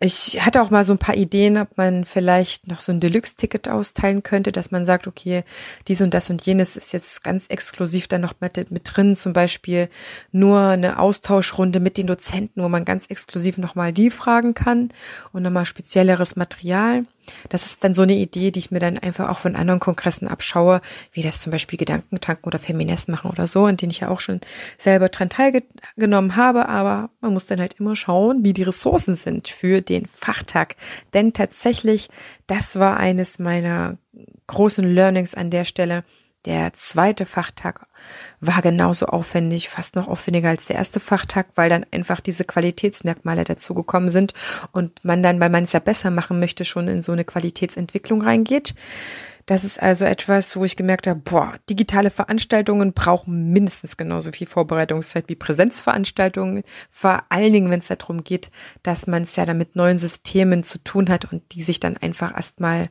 Ich 0.00 0.44
hatte 0.44 0.62
auch 0.62 0.70
mal 0.70 0.84
so 0.84 0.94
ein 0.94 0.98
paar 0.98 1.14
Ideen, 1.14 1.58
ob 1.58 1.76
man 1.76 2.04
vielleicht 2.04 2.66
noch 2.68 2.80
so 2.80 2.90
ein 2.90 3.00
Deluxe-Ticket 3.00 3.68
austeilen 3.68 4.22
könnte, 4.22 4.50
dass 4.50 4.70
man 4.70 4.84
sagt, 4.84 5.06
okay, 5.06 5.44
dies 5.88 6.00
und 6.00 6.14
das 6.14 6.30
und 6.30 6.44
jenes 6.46 6.76
ist 6.76 6.92
jetzt 6.92 7.22
ganz 7.22 7.48
exklusiv 7.48 8.08
dann 8.08 8.22
noch 8.22 8.34
mit, 8.40 8.70
mit 8.70 8.82
drin, 8.84 9.14
zum 9.14 9.34
Beispiel 9.34 9.88
nur 10.32 10.60
eine 10.60 10.98
Austauschrunde 10.98 11.80
mit 11.80 11.98
den 11.98 12.06
Dozenten, 12.06 12.62
wo 12.62 12.68
man 12.68 12.86
ganz 12.86 13.06
exklusiv 13.06 13.58
nochmal 13.58 13.92
die 13.92 14.10
fragen 14.10 14.54
kann 14.54 14.88
und 15.32 15.42
nochmal 15.42 15.66
spezielleres 15.66 16.36
Material. 16.36 17.04
Das 17.48 17.66
ist 17.66 17.84
dann 17.84 17.94
so 17.94 18.02
eine 18.02 18.14
Idee, 18.14 18.50
die 18.50 18.58
ich 18.58 18.70
mir 18.70 18.80
dann 18.80 18.98
einfach 18.98 19.28
auch 19.28 19.38
von 19.38 19.56
anderen 19.56 19.80
Kongressen 19.80 20.28
abschaue, 20.28 20.80
wie 21.12 21.22
das 21.22 21.40
zum 21.40 21.52
Beispiel 21.52 21.78
Gedankentanken 21.78 22.46
oder 22.46 22.58
Feminist 22.58 23.08
machen 23.08 23.30
oder 23.30 23.46
so, 23.46 23.64
an 23.66 23.76
denen 23.76 23.90
ich 23.90 24.00
ja 24.00 24.08
auch 24.08 24.20
schon 24.20 24.40
selber 24.78 25.08
dran 25.08 25.28
teilgenommen 25.28 26.36
habe. 26.36 26.68
Aber 26.68 27.10
man 27.20 27.32
muss 27.32 27.46
dann 27.46 27.60
halt 27.60 27.74
immer 27.78 27.96
schauen, 27.96 28.44
wie 28.44 28.52
die 28.52 28.62
Ressourcen 28.62 29.16
sind 29.16 29.48
für 29.48 29.80
den 29.80 30.06
Fachtag. 30.06 30.76
Denn 31.12 31.32
tatsächlich, 31.32 32.08
das 32.46 32.78
war 32.78 32.96
eines 32.96 33.38
meiner 33.38 33.98
großen 34.46 34.84
Learnings 34.84 35.34
an 35.34 35.50
der 35.50 35.64
Stelle. 35.64 36.04
Der 36.44 36.74
zweite 36.74 37.24
Fachtag 37.24 37.86
war 38.40 38.60
genauso 38.60 39.06
aufwendig, 39.06 39.70
fast 39.70 39.96
noch 39.96 40.08
aufwendiger 40.08 40.50
als 40.50 40.66
der 40.66 40.76
erste 40.76 41.00
Fachtag, 41.00 41.46
weil 41.54 41.70
dann 41.70 41.86
einfach 41.90 42.20
diese 42.20 42.44
Qualitätsmerkmale 42.44 43.44
dazugekommen 43.44 44.10
sind 44.10 44.34
und 44.72 45.04
man 45.04 45.22
dann, 45.22 45.40
weil 45.40 45.48
man 45.48 45.64
es 45.64 45.72
ja 45.72 45.80
besser 45.80 46.10
machen 46.10 46.40
möchte, 46.40 46.66
schon 46.66 46.86
in 46.88 47.00
so 47.00 47.12
eine 47.12 47.24
Qualitätsentwicklung 47.24 48.20
reingeht. 48.20 48.74
Das 49.46 49.62
ist 49.64 49.82
also 49.82 50.06
etwas, 50.06 50.56
wo 50.56 50.64
ich 50.64 50.76
gemerkt 50.76 51.06
habe, 51.06 51.20
boah, 51.20 51.54
digitale 51.68 52.10
Veranstaltungen 52.10 52.94
brauchen 52.94 53.50
mindestens 53.50 53.98
genauso 53.98 54.32
viel 54.32 54.46
Vorbereitungszeit 54.46 55.28
wie 55.28 55.34
Präsenzveranstaltungen. 55.34 56.62
Vor 56.90 57.22
allen 57.28 57.52
Dingen, 57.52 57.70
wenn 57.70 57.80
es 57.80 57.88
darum 57.88 58.24
geht, 58.24 58.50
dass 58.82 59.06
man 59.06 59.22
es 59.22 59.36
ja 59.36 59.44
dann 59.44 59.58
mit 59.58 59.76
neuen 59.76 59.98
Systemen 59.98 60.64
zu 60.64 60.82
tun 60.82 61.10
hat 61.10 61.30
und 61.30 61.42
die 61.52 61.62
sich 61.62 61.78
dann 61.78 61.98
einfach 61.98 62.34
erstmal 62.34 62.88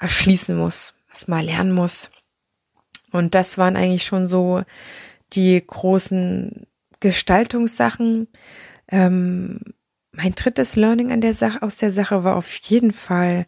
erschließen 0.00 0.56
muss, 0.56 0.94
erstmal 1.10 1.44
lernen 1.44 1.72
muss. 1.72 2.10
Und 3.12 3.34
das 3.34 3.58
waren 3.58 3.76
eigentlich 3.76 4.04
schon 4.04 4.26
so 4.26 4.62
die 5.32 5.62
großen 5.64 6.66
Gestaltungssachen. 7.00 8.28
Ähm, 8.90 9.60
mein 10.12 10.34
drittes 10.34 10.76
Learning 10.76 11.12
an 11.12 11.20
der 11.20 11.34
Sache, 11.34 11.62
aus 11.62 11.76
der 11.76 11.90
Sache 11.90 12.24
war 12.24 12.36
auf 12.36 12.54
jeden 12.56 12.92
Fall 12.92 13.46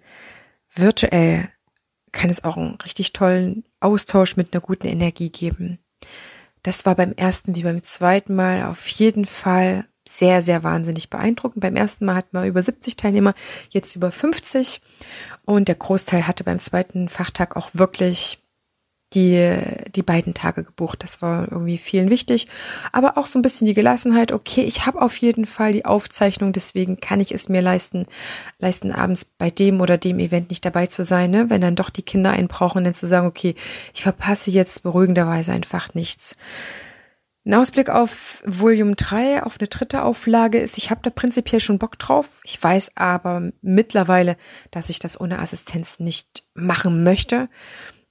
virtuell 0.75 1.49
kann 2.13 2.31
es 2.31 2.45
auch 2.45 2.57
einen 2.57 2.75
richtig 2.77 3.13
tollen 3.13 3.65
Austausch 3.81 4.37
mit 4.37 4.53
einer 4.53 4.61
guten 4.61 4.87
Energie 4.87 5.31
geben. 5.31 5.79
Das 6.63 6.85
war 6.85 6.95
beim 6.95 7.13
ersten 7.13 7.55
wie 7.55 7.63
beim 7.63 7.83
zweiten 7.83 8.35
Mal 8.35 8.65
auf 8.65 8.87
jeden 8.89 9.25
Fall 9.25 9.87
sehr, 10.07 10.43
sehr 10.43 10.63
wahnsinnig 10.63 11.09
beeindruckend. 11.09 11.61
Beim 11.61 11.77
ersten 11.77 12.05
Mal 12.05 12.17
hatten 12.17 12.37
wir 12.37 12.45
über 12.45 12.63
70 12.63 12.97
Teilnehmer, 12.97 13.35
jetzt 13.71 13.97
über 13.97 14.11
50. 14.11 14.81
Und 15.45 15.69
der 15.69 15.77
Großteil 15.77 16.27
hatte 16.27 16.45
beim 16.45 16.59
zweiten 16.59 17.09
Fachtag 17.09 17.57
auch 17.57 17.71
wirklich 17.73 18.40
die, 19.15 19.59
die 19.95 20.03
beiden 20.03 20.35
Tage 20.35 20.65
gebucht. 20.65 21.03
Das 21.03 21.21
war 21.21 21.51
irgendwie 21.51 21.79
vielen 21.79 22.11
wichtig. 22.11 22.47
Aber 22.93 23.19
auch 23.19 23.27
so 23.27 23.39
ein 23.39 23.43
bisschen 23.43 23.67
die 23.67 23.75
Gelassenheit, 23.75 24.33
okay, 24.33 24.63
ich 24.63 24.87
habe 24.87 25.03
auf 25.03 25.17
jeden 25.17 25.47
Fall 25.47 25.73
die 25.73 25.85
Aufzeichnung, 25.85 26.53
deswegen 26.53 27.01
kann 27.01 27.21
ich 27.21 27.33
es 27.33 27.49
mir 27.49 27.61
leisten, 27.61 28.07
leisten 28.59 28.93
abends 28.93 29.25
bei 29.25 29.51
dem 29.51 29.81
oder 29.81 29.99
dem 29.99 30.19
Event 30.19 30.51
nicht 30.51 30.65
dabei 30.65 30.87
zu 30.87 31.05
sein, 31.05 31.31
ne? 31.31 31.51
wenn 31.51 31.61
dann 31.61 31.77
doch 31.77 31.91
die 31.91 32.03
Kinder 32.03 32.31
einen 32.31 32.49
brauchen, 32.49 32.85
dann 32.85 32.95
zu 32.95 33.07
sagen, 33.07 33.27
okay, 33.27 33.55
ich 33.95 34.03
verpasse 34.03 34.51
jetzt 34.51 34.83
beruhigenderweise 34.83 35.53
einfach 35.53 35.95
nichts. 35.95 36.37
Ein 37.47 37.55
Ausblick 37.55 37.89
auf 37.89 38.43
Volume 38.45 38.97
3, 38.97 39.45
auf 39.45 39.59
eine 39.59 39.69
dritte 39.69 40.05
Auflage 40.05 40.59
ist, 40.59 40.77
ich 40.77 40.91
habe 40.91 41.01
da 41.03 41.09
prinzipiell 41.09 41.61
schon 41.61 41.79
Bock 41.79 41.99
drauf. 41.99 42.41
Ich 42.45 42.63
weiß 42.63 42.97
aber 42.97 43.51
mittlerweile, 43.63 44.37
dass 44.71 44.91
ich 44.91 44.99
das 44.99 45.19
ohne 45.19 45.39
Assistenz 45.39 46.01
nicht 46.01 46.45
machen 46.55 47.03
möchte. 47.03 47.49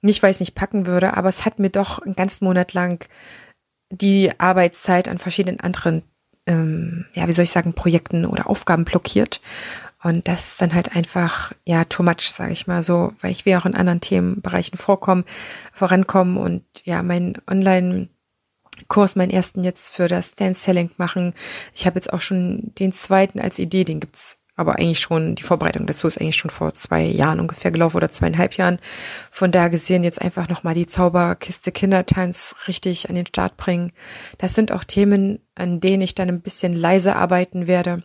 Nicht, 0.02 0.22
weil 0.22 0.30
ich 0.30 0.36
es 0.36 0.40
nicht 0.40 0.54
packen 0.54 0.86
würde, 0.86 1.16
aber 1.16 1.28
es 1.28 1.44
hat 1.44 1.58
mir 1.58 1.70
doch 1.70 1.98
einen 1.98 2.16
ganzen 2.16 2.44
Monat 2.44 2.72
lang 2.72 3.06
die 3.90 4.30
Arbeitszeit 4.38 5.08
an 5.08 5.18
verschiedenen 5.18 5.60
anderen, 5.60 6.02
ähm, 6.46 7.06
ja, 7.14 7.26
wie 7.28 7.32
soll 7.32 7.44
ich 7.44 7.50
sagen, 7.50 7.74
Projekten 7.74 8.24
oder 8.24 8.48
Aufgaben 8.48 8.84
blockiert. 8.84 9.40
Und 10.02 10.28
das 10.28 10.52
ist 10.52 10.62
dann 10.62 10.74
halt 10.74 10.96
einfach, 10.96 11.52
ja, 11.66 11.84
too 11.84 12.02
much, 12.02 12.30
sage 12.30 12.52
ich 12.52 12.66
mal 12.66 12.82
so, 12.82 13.12
weil 13.20 13.32
ich 13.32 13.44
will 13.44 13.56
auch 13.56 13.66
in 13.66 13.74
anderen 13.74 14.00
Themenbereichen 14.00 14.78
vorkommen, 14.78 15.24
vorankommen 15.72 16.36
und 16.38 16.64
ja, 16.84 17.02
mein 17.02 17.36
Online- 17.48 18.08
Kurs, 18.88 19.14
meinen 19.14 19.30
ersten 19.30 19.62
jetzt 19.62 19.94
für 19.94 20.08
das 20.08 20.34
Dance 20.34 20.62
Selling 20.62 20.90
machen. 20.96 21.34
Ich 21.74 21.84
habe 21.84 21.96
jetzt 21.96 22.12
auch 22.12 22.22
schon 22.22 22.72
den 22.78 22.92
zweiten 22.92 23.38
als 23.38 23.58
Idee, 23.58 23.84
den 23.84 24.00
gibt's 24.00 24.39
aber 24.60 24.78
eigentlich 24.78 25.00
schon, 25.00 25.34
die 25.34 25.42
Vorbereitung 25.42 25.86
dazu 25.86 26.06
ist 26.06 26.20
eigentlich 26.20 26.36
schon 26.36 26.50
vor 26.50 26.74
zwei 26.74 27.02
Jahren 27.02 27.40
ungefähr 27.40 27.70
gelaufen 27.70 27.96
oder 27.96 28.10
zweieinhalb 28.10 28.54
Jahren. 28.54 28.78
Von 29.30 29.52
da 29.52 29.68
gesehen 29.68 30.04
jetzt 30.04 30.20
einfach 30.20 30.48
nochmal 30.48 30.74
die 30.74 30.86
Zauberkiste 30.86 31.72
Kindertanz 31.72 32.54
richtig 32.68 33.08
an 33.08 33.14
den 33.14 33.26
Start 33.26 33.56
bringen. 33.56 33.92
Das 34.36 34.54
sind 34.54 34.70
auch 34.70 34.84
Themen, 34.84 35.40
an 35.54 35.80
denen 35.80 36.02
ich 36.02 36.14
dann 36.14 36.28
ein 36.28 36.42
bisschen 36.42 36.76
leiser 36.76 37.16
arbeiten 37.16 37.66
werde 37.66 38.02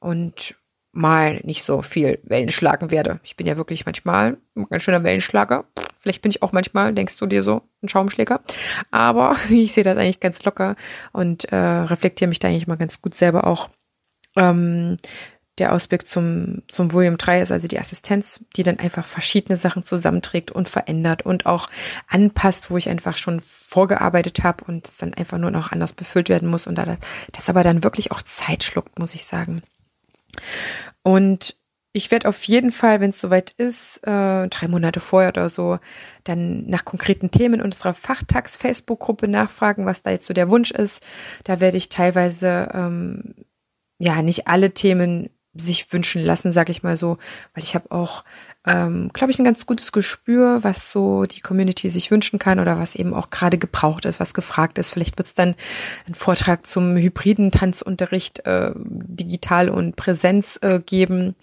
und 0.00 0.56
mal 0.92 1.40
nicht 1.44 1.62
so 1.62 1.82
viel 1.82 2.18
Wellen 2.22 2.48
schlagen 2.48 2.90
werde. 2.90 3.20
Ich 3.22 3.36
bin 3.36 3.46
ja 3.46 3.58
wirklich 3.58 3.84
manchmal 3.84 4.38
ein 4.56 4.66
ganz 4.70 4.82
schöner 4.82 5.04
Wellenschlager. 5.04 5.66
Vielleicht 5.98 6.22
bin 6.22 6.30
ich 6.30 6.42
auch 6.42 6.52
manchmal, 6.52 6.94
denkst 6.94 7.18
du 7.18 7.26
dir 7.26 7.42
so, 7.42 7.62
ein 7.82 7.88
Schaumschläger. 7.88 8.40
Aber 8.90 9.36
ich 9.50 9.74
sehe 9.74 9.84
das 9.84 9.98
eigentlich 9.98 10.20
ganz 10.20 10.42
locker 10.44 10.74
und 11.12 11.52
äh, 11.52 11.56
reflektiere 11.56 12.28
mich 12.28 12.38
da 12.38 12.48
eigentlich 12.48 12.66
mal 12.66 12.76
ganz 12.76 13.02
gut 13.02 13.14
selber 13.14 13.46
auch. 13.46 13.68
Ähm, 14.36 14.96
der 15.58 15.72
Ausblick 15.72 16.06
zum, 16.06 16.62
zum 16.68 16.92
Volume 16.92 17.16
3 17.16 17.40
ist 17.40 17.52
also 17.52 17.66
die 17.66 17.78
Assistenz, 17.78 18.44
die 18.56 18.62
dann 18.62 18.78
einfach 18.78 19.04
verschiedene 19.04 19.56
Sachen 19.56 19.82
zusammenträgt 19.82 20.50
und 20.50 20.68
verändert 20.68 21.22
und 21.22 21.46
auch 21.46 21.68
anpasst, 22.08 22.70
wo 22.70 22.76
ich 22.76 22.88
einfach 22.88 23.16
schon 23.16 23.40
vorgearbeitet 23.40 24.42
habe 24.42 24.64
und 24.64 24.86
es 24.86 24.98
dann 24.98 25.14
einfach 25.14 25.38
nur 25.38 25.50
noch 25.50 25.72
anders 25.72 25.94
befüllt 25.94 26.28
werden 26.28 26.48
muss 26.48 26.66
und 26.66 26.76
das 26.76 27.48
aber 27.48 27.62
dann 27.62 27.84
wirklich 27.84 28.12
auch 28.12 28.22
Zeit 28.22 28.64
schluckt, 28.64 28.98
muss 28.98 29.14
ich 29.14 29.24
sagen. 29.24 29.62
Und 31.02 31.56
ich 31.96 32.10
werde 32.10 32.28
auf 32.28 32.44
jeden 32.44 32.72
Fall, 32.72 33.00
wenn 33.00 33.08
es 33.08 33.20
soweit 33.22 33.52
ist, 33.52 34.06
äh, 34.06 34.48
drei 34.48 34.68
Monate 34.68 35.00
vorher 35.00 35.30
oder 35.30 35.48
so, 35.48 35.78
dann 36.24 36.66
nach 36.66 36.84
konkreten 36.84 37.30
Themen 37.30 37.62
unserer 37.62 37.94
Fachtags-Facebook-Gruppe 37.94 39.28
nachfragen, 39.28 39.86
was 39.86 40.02
da 40.02 40.10
jetzt 40.10 40.26
so 40.26 40.34
der 40.34 40.50
Wunsch 40.50 40.72
ist. 40.72 41.02
Da 41.44 41.60
werde 41.60 41.78
ich 41.78 41.88
teilweise 41.88 42.68
ähm, 42.74 43.34
ja 43.98 44.20
nicht 44.20 44.46
alle 44.46 44.72
Themen 44.72 45.30
sich 45.58 45.92
wünschen 45.92 46.22
lassen, 46.22 46.50
sag 46.50 46.68
ich 46.68 46.82
mal 46.82 46.96
so, 46.96 47.18
weil 47.54 47.64
ich 47.64 47.74
habe 47.74 47.90
auch, 47.90 48.24
ähm, 48.66 49.10
glaube 49.12 49.30
ich, 49.30 49.38
ein 49.38 49.44
ganz 49.44 49.66
gutes 49.66 49.92
Gespür, 49.92 50.62
was 50.62 50.90
so 50.90 51.24
die 51.24 51.40
Community 51.40 51.88
sich 51.88 52.10
wünschen 52.10 52.38
kann 52.38 52.60
oder 52.60 52.78
was 52.78 52.94
eben 52.94 53.14
auch 53.14 53.30
gerade 53.30 53.58
gebraucht 53.58 54.04
ist, 54.04 54.20
was 54.20 54.34
gefragt 54.34 54.78
ist. 54.78 54.92
Vielleicht 54.92 55.18
wird 55.18 55.28
es 55.28 55.34
dann 55.34 55.54
einen 56.06 56.14
Vortrag 56.14 56.66
zum 56.66 56.96
hybriden 56.96 57.50
Tanzunterricht 57.50 58.46
äh, 58.46 58.72
digital 58.76 59.68
und 59.68 59.96
Präsenz 59.96 60.58
äh, 60.62 60.80
geben. 60.80 61.34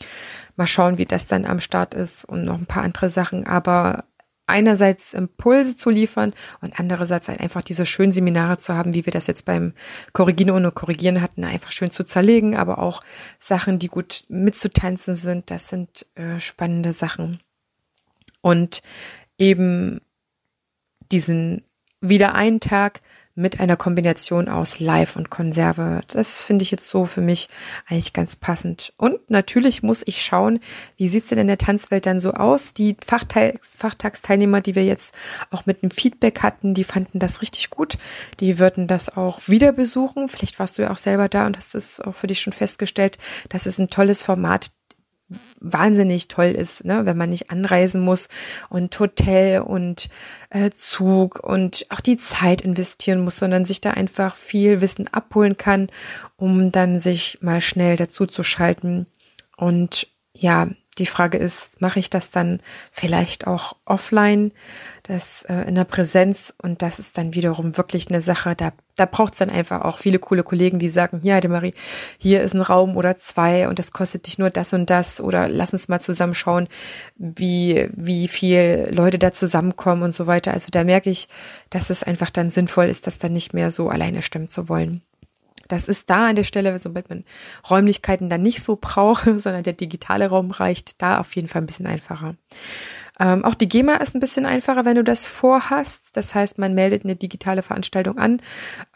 Mal 0.56 0.68
schauen, 0.68 0.98
wie 0.98 1.06
das 1.06 1.28
dann 1.28 1.46
am 1.46 1.60
Start 1.60 1.94
ist 1.94 2.26
und 2.26 2.44
noch 2.44 2.58
ein 2.58 2.66
paar 2.66 2.84
andere 2.84 3.10
Sachen. 3.10 3.48
Aber 3.48 4.04
einerseits 4.46 5.14
Impulse 5.14 5.76
zu 5.76 5.90
liefern 5.90 6.34
und 6.62 6.80
andererseits 6.80 7.30
halt 7.30 7.40
einfach 7.40 7.62
diese 7.62 7.86
schönen 7.86 8.12
Seminare 8.12 8.58
zu 8.58 8.74
haben, 8.74 8.94
wie 8.94 9.06
wir 9.06 9.14
das 9.14 9.28
jetzt 9.28 9.46
beim 9.46 9.74
Korrigieren 10.12 10.52
ohne 10.52 10.72
Korrigieren 10.72 11.22
hatten, 11.22 11.44
einfach 11.44 11.72
schön 11.72 11.92
zu 11.92 12.04
zerlegen, 12.04 12.56
aber 12.56 12.80
auch 12.80 13.02
Sachen, 13.40 13.80
die 13.80 13.88
gut 13.88 14.26
mitzutanzen 14.28 15.16
sind, 15.16 15.50
das 15.50 15.70
sind 15.70 16.06
äh, 16.16 16.40
spannende 16.40 16.94
Sachen. 16.94 17.40
Und 18.42 18.82
eben 19.38 20.02
diesen 21.12 21.64
wieder 22.02 22.36
einen 22.36 22.60
Tag 22.60 23.02
mit 23.36 23.60
einer 23.60 23.78
Kombination 23.78 24.48
aus 24.48 24.80
Live 24.80 25.16
und 25.16 25.30
Konserve. 25.30 26.02
Das 26.08 26.44
finde 26.44 26.64
ich 26.64 26.72
jetzt 26.72 26.88
so 26.88 27.06
für 27.06 27.22
mich 27.22 27.50
eigentlich 27.88 28.14
ganz 28.14 28.36
passend. 28.36 28.94
Und 28.98 29.30
natürlich 29.30 29.82
muss 29.82 30.04
ich 30.06 30.22
schauen, 30.22 30.60
wie 30.98 31.08
sieht's 31.08 31.30
denn 31.30 31.40
in 31.40 31.48
der 31.48 31.58
Tanzwelt 31.58 32.06
dann 32.06 32.20
so 32.20 32.34
aus? 32.34 32.74
Die 32.74 32.96
Fachtags 33.04 33.76
Fachtagsteilnehmer, 33.78 34.62
die 34.62 34.76
wir 34.76 34.86
jetzt 34.86 35.16
auch 35.50 35.66
mit 35.66 35.82
einem 35.82 35.92
Feedback 35.92 36.44
hatten, 36.44 36.74
die 36.74 36.84
fanden 36.84 37.20
das 37.20 37.42
richtig 37.42 37.70
gut. 37.70 37.98
Die 38.40 38.60
würden 38.60 38.88
das 38.88 39.16
auch 39.18 39.40
wieder 39.48 39.72
besuchen. 39.72 40.30
Vielleicht 40.30 40.60
warst 40.60 40.78
du 40.78 40.84
ja 40.84 40.92
auch 40.92 40.98
selber 40.98 41.28
da 41.28 41.46
und 41.48 41.58
hast 41.58 41.74
es 41.76 42.00
auch 42.00 42.14
für 42.16 42.28
dich 42.28 42.42
schon 42.42 42.54
festgestellt. 42.54 43.18
Das 43.50 43.66
ist 43.66 43.80
ein 43.80 43.90
tolles 43.90 44.22
Format 44.22 44.72
wahnsinnig 45.60 46.28
toll 46.28 46.52
ist, 46.52 46.86
ne, 46.86 47.06
wenn 47.06 47.18
man 47.18 47.30
nicht 47.30 47.52
anreisen 47.52 48.02
muss 48.02 48.30
und 48.70 48.98
Hotel 49.00 49.62
und 49.62 50.10
äh, 50.50 50.72
Zug 50.72 51.40
und 51.44 51.86
auch 51.90 52.02
die 52.02 52.18
Zeit 52.18 52.62
investieren 52.62 53.24
muss, 53.24 53.40
sondern 53.40 53.66
sich 53.66 53.82
da 53.82 53.92
einfach 53.92 54.36
viel 54.36 54.82
Wissen 54.82 55.08
abholen 55.08 55.58
kann, 55.58 55.90
um 56.36 56.72
dann 56.72 57.00
sich 57.00 57.38
mal 57.42 57.62
schnell 57.62 57.96
dazu 57.96 58.26
zu 58.26 58.44
schalten. 58.44 59.06
Und 59.58 60.08
ja, 60.34 60.68
die 60.98 61.06
Frage 61.06 61.38
ist, 61.38 61.82
mache 61.82 62.00
ich 62.00 62.10
das 62.10 62.32
dann 62.32 62.60
vielleicht 62.92 63.48
auch 63.48 63.76
offline, 63.86 64.52
das 65.04 65.44
äh, 65.44 65.68
in 65.68 65.76
der 65.76 65.84
Präsenz 65.84 66.54
und 66.62 66.82
das 66.82 66.98
ist 66.98 67.18
dann 67.18 67.34
wiederum 67.36 67.76
wirklich 67.78 68.08
eine 68.08 68.22
Sache, 68.22 68.56
da, 68.56 68.72
da 68.96 69.06
braucht 69.06 69.34
es 69.34 69.40
dann 69.40 69.50
einfach 69.50 69.82
auch 69.82 69.98
viele 69.98 70.18
coole 70.18 70.44
Kollegen, 70.44 70.80
die 70.80 70.88
sagen, 70.88 71.20
hier 71.22 71.36
Heidemarie, 71.36 71.74
hier 72.18 72.42
ist 72.42 72.54
ein 72.54 72.62
Raum 72.62 72.96
oder 72.96 73.18
zwei 73.18 73.68
und 73.68 73.80
das 73.80 73.92
kostet 73.92 74.28
dich 74.28 74.38
nur 74.38 74.50
das 74.50 74.74
und 74.74 74.90
das 74.90 75.20
oder 75.20 75.50
lass 75.50 75.74
uns 75.74 75.90
mal 75.90 76.00
zusammenschauen, 76.00 76.70
wie, 77.18 77.90
wie 77.94 78.30
viel 78.30 78.90
Leute 78.92 79.20
da 79.20 79.34
zusammenkommen 79.34 80.04
und 80.04 80.16
so 80.16 80.26
weiter. 80.26 80.54
Also 80.54 80.70
da 80.72 80.86
merke 80.86 81.10
ich, 81.10 81.28
dass 81.70 81.90
es 81.90 82.04
einfach 82.04 82.30
dann 82.30 82.50
sinnvoll 82.50 82.86
ist, 82.86 83.06
das 83.06 83.20
dann 83.20 83.34
nicht 83.34 83.54
mehr 83.54 83.72
so 83.72 83.90
alleine 83.90 84.22
stimmen 84.22 84.48
zu 84.48 84.70
wollen. 84.70 85.02
Das 85.68 85.88
ist 85.88 86.10
da 86.10 86.30
an 86.30 86.36
der 86.36 86.44
Stelle, 86.44 86.78
sobald 86.80 87.10
man 87.10 87.24
Räumlichkeiten 87.70 88.30
dann 88.30 88.42
nicht 88.42 88.62
so 88.62 88.78
braucht, 88.80 89.26
sondern 89.38 89.64
der 89.64 89.74
digitale 89.74 90.28
Raum 90.28 90.52
reicht, 90.52 91.02
da 91.02 91.20
auf 91.20 91.36
jeden 91.36 91.48
Fall 91.48 91.62
ein 91.62 91.68
bisschen 91.68 91.88
einfacher. 91.88 92.36
Ähm, 93.20 93.46
auch 93.46 93.54
die 93.54 93.70
GEMA 93.70 93.96
ist 93.96 94.16
ein 94.16 94.20
bisschen 94.20 94.46
einfacher, 94.46 94.86
wenn 94.86 94.96
du 94.96 95.04
das 95.04 95.28
vorhast. 95.28 96.18
Das 96.18 96.34
heißt, 96.34 96.58
man 96.58 96.74
meldet 96.74 97.04
eine 97.04 97.16
digitale 97.16 97.62
Veranstaltung 97.62 98.18
an, 98.18 98.42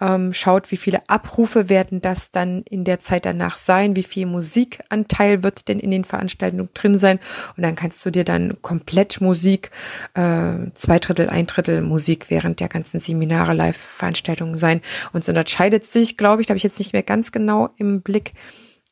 ähm, 0.02 0.34
schaut, 0.34 0.72
wie 0.72 0.78
viele 0.78 1.08
Abrufe 1.08 1.70
werden 1.70 2.02
das 2.02 2.32
dann 2.32 2.64
in 2.64 2.84
der 2.84 3.00
Zeit 3.00 3.26
danach 3.26 3.58
sein, 3.58 3.96
wie 3.96 4.04
viel 4.04 4.26
Musikanteil 4.26 5.44
wird 5.44 5.68
denn 5.68 5.80
in 5.80 5.92
den 5.92 6.04
Veranstaltungen 6.04 6.70
drin 6.74 6.98
sein. 6.98 7.20
Und 7.56 7.64
dann 7.64 7.76
kannst 7.76 8.06
du 8.06 8.12
dir 8.12 8.24
dann 8.24 8.62
komplett 8.62 9.22
Musik, 9.22 9.72
äh, 10.16 10.72
zwei 10.74 11.00
Drittel, 11.00 11.30
ein 11.30 11.48
Drittel 11.48 11.82
Musik 11.82 12.30
während 12.30 12.60
der 12.60 12.70
ganzen 12.70 13.00
Seminare, 13.00 13.54
Live-Veranstaltungen 13.54 14.58
sein. 14.58 14.82
Und 15.14 15.24
so 15.24 15.32
unterscheidet 15.32 15.86
sich, 15.86 16.18
glaube 16.18 16.42
ich, 16.42 16.48
da 16.48 16.52
habe 16.52 16.58
ich 16.58 16.64
jetzt 16.64 16.80
nicht 16.80 16.94
mehr 16.94 17.04
ganz 17.04 17.32
genau 17.32 17.70
im 17.78 18.02
Blick, 18.02 18.34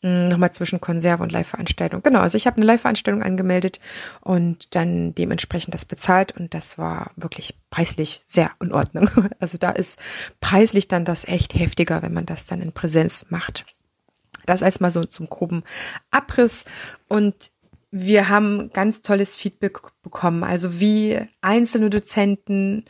nochmal 0.05 0.51
zwischen 0.51 0.79
Konserve 0.79 1.23
und 1.23 1.31
Live-Veranstaltung. 1.31 2.03
Genau, 2.03 2.19
also 2.19 2.37
ich 2.37 2.45
habe 2.45 2.57
eine 2.57 2.65
Live-Veranstaltung 2.65 3.23
angemeldet 3.23 3.79
und 4.21 4.75
dann 4.75 5.15
dementsprechend 5.15 5.73
das 5.73 5.85
bezahlt 5.85 6.37
und 6.37 6.53
das 6.53 6.77
war 6.77 7.11
wirklich 7.15 7.55
preislich 7.71 8.23
sehr 8.27 8.51
in 8.61 8.71
Ordnung. 8.71 9.09
Also 9.39 9.57
da 9.57 9.71
ist 9.71 9.99
preislich 10.39 10.87
dann 10.87 11.05
das 11.05 11.27
echt 11.27 11.55
heftiger, 11.55 12.01
wenn 12.01 12.13
man 12.13 12.25
das 12.25 12.45
dann 12.45 12.61
in 12.61 12.71
Präsenz 12.71 13.25
macht. 13.29 13.65
Das 14.45 14.63
als 14.63 14.79
mal 14.79 14.91
so 14.91 15.03
zum 15.03 15.27
groben 15.27 15.63
Abriss 16.11 16.63
und 17.07 17.51
wir 17.91 18.29
haben 18.29 18.71
ganz 18.73 19.01
tolles 19.01 19.35
Feedback 19.35 19.79
bekommen, 20.03 20.43
also 20.43 20.79
wie 20.79 21.19
einzelne 21.41 21.89
Dozenten, 21.89 22.85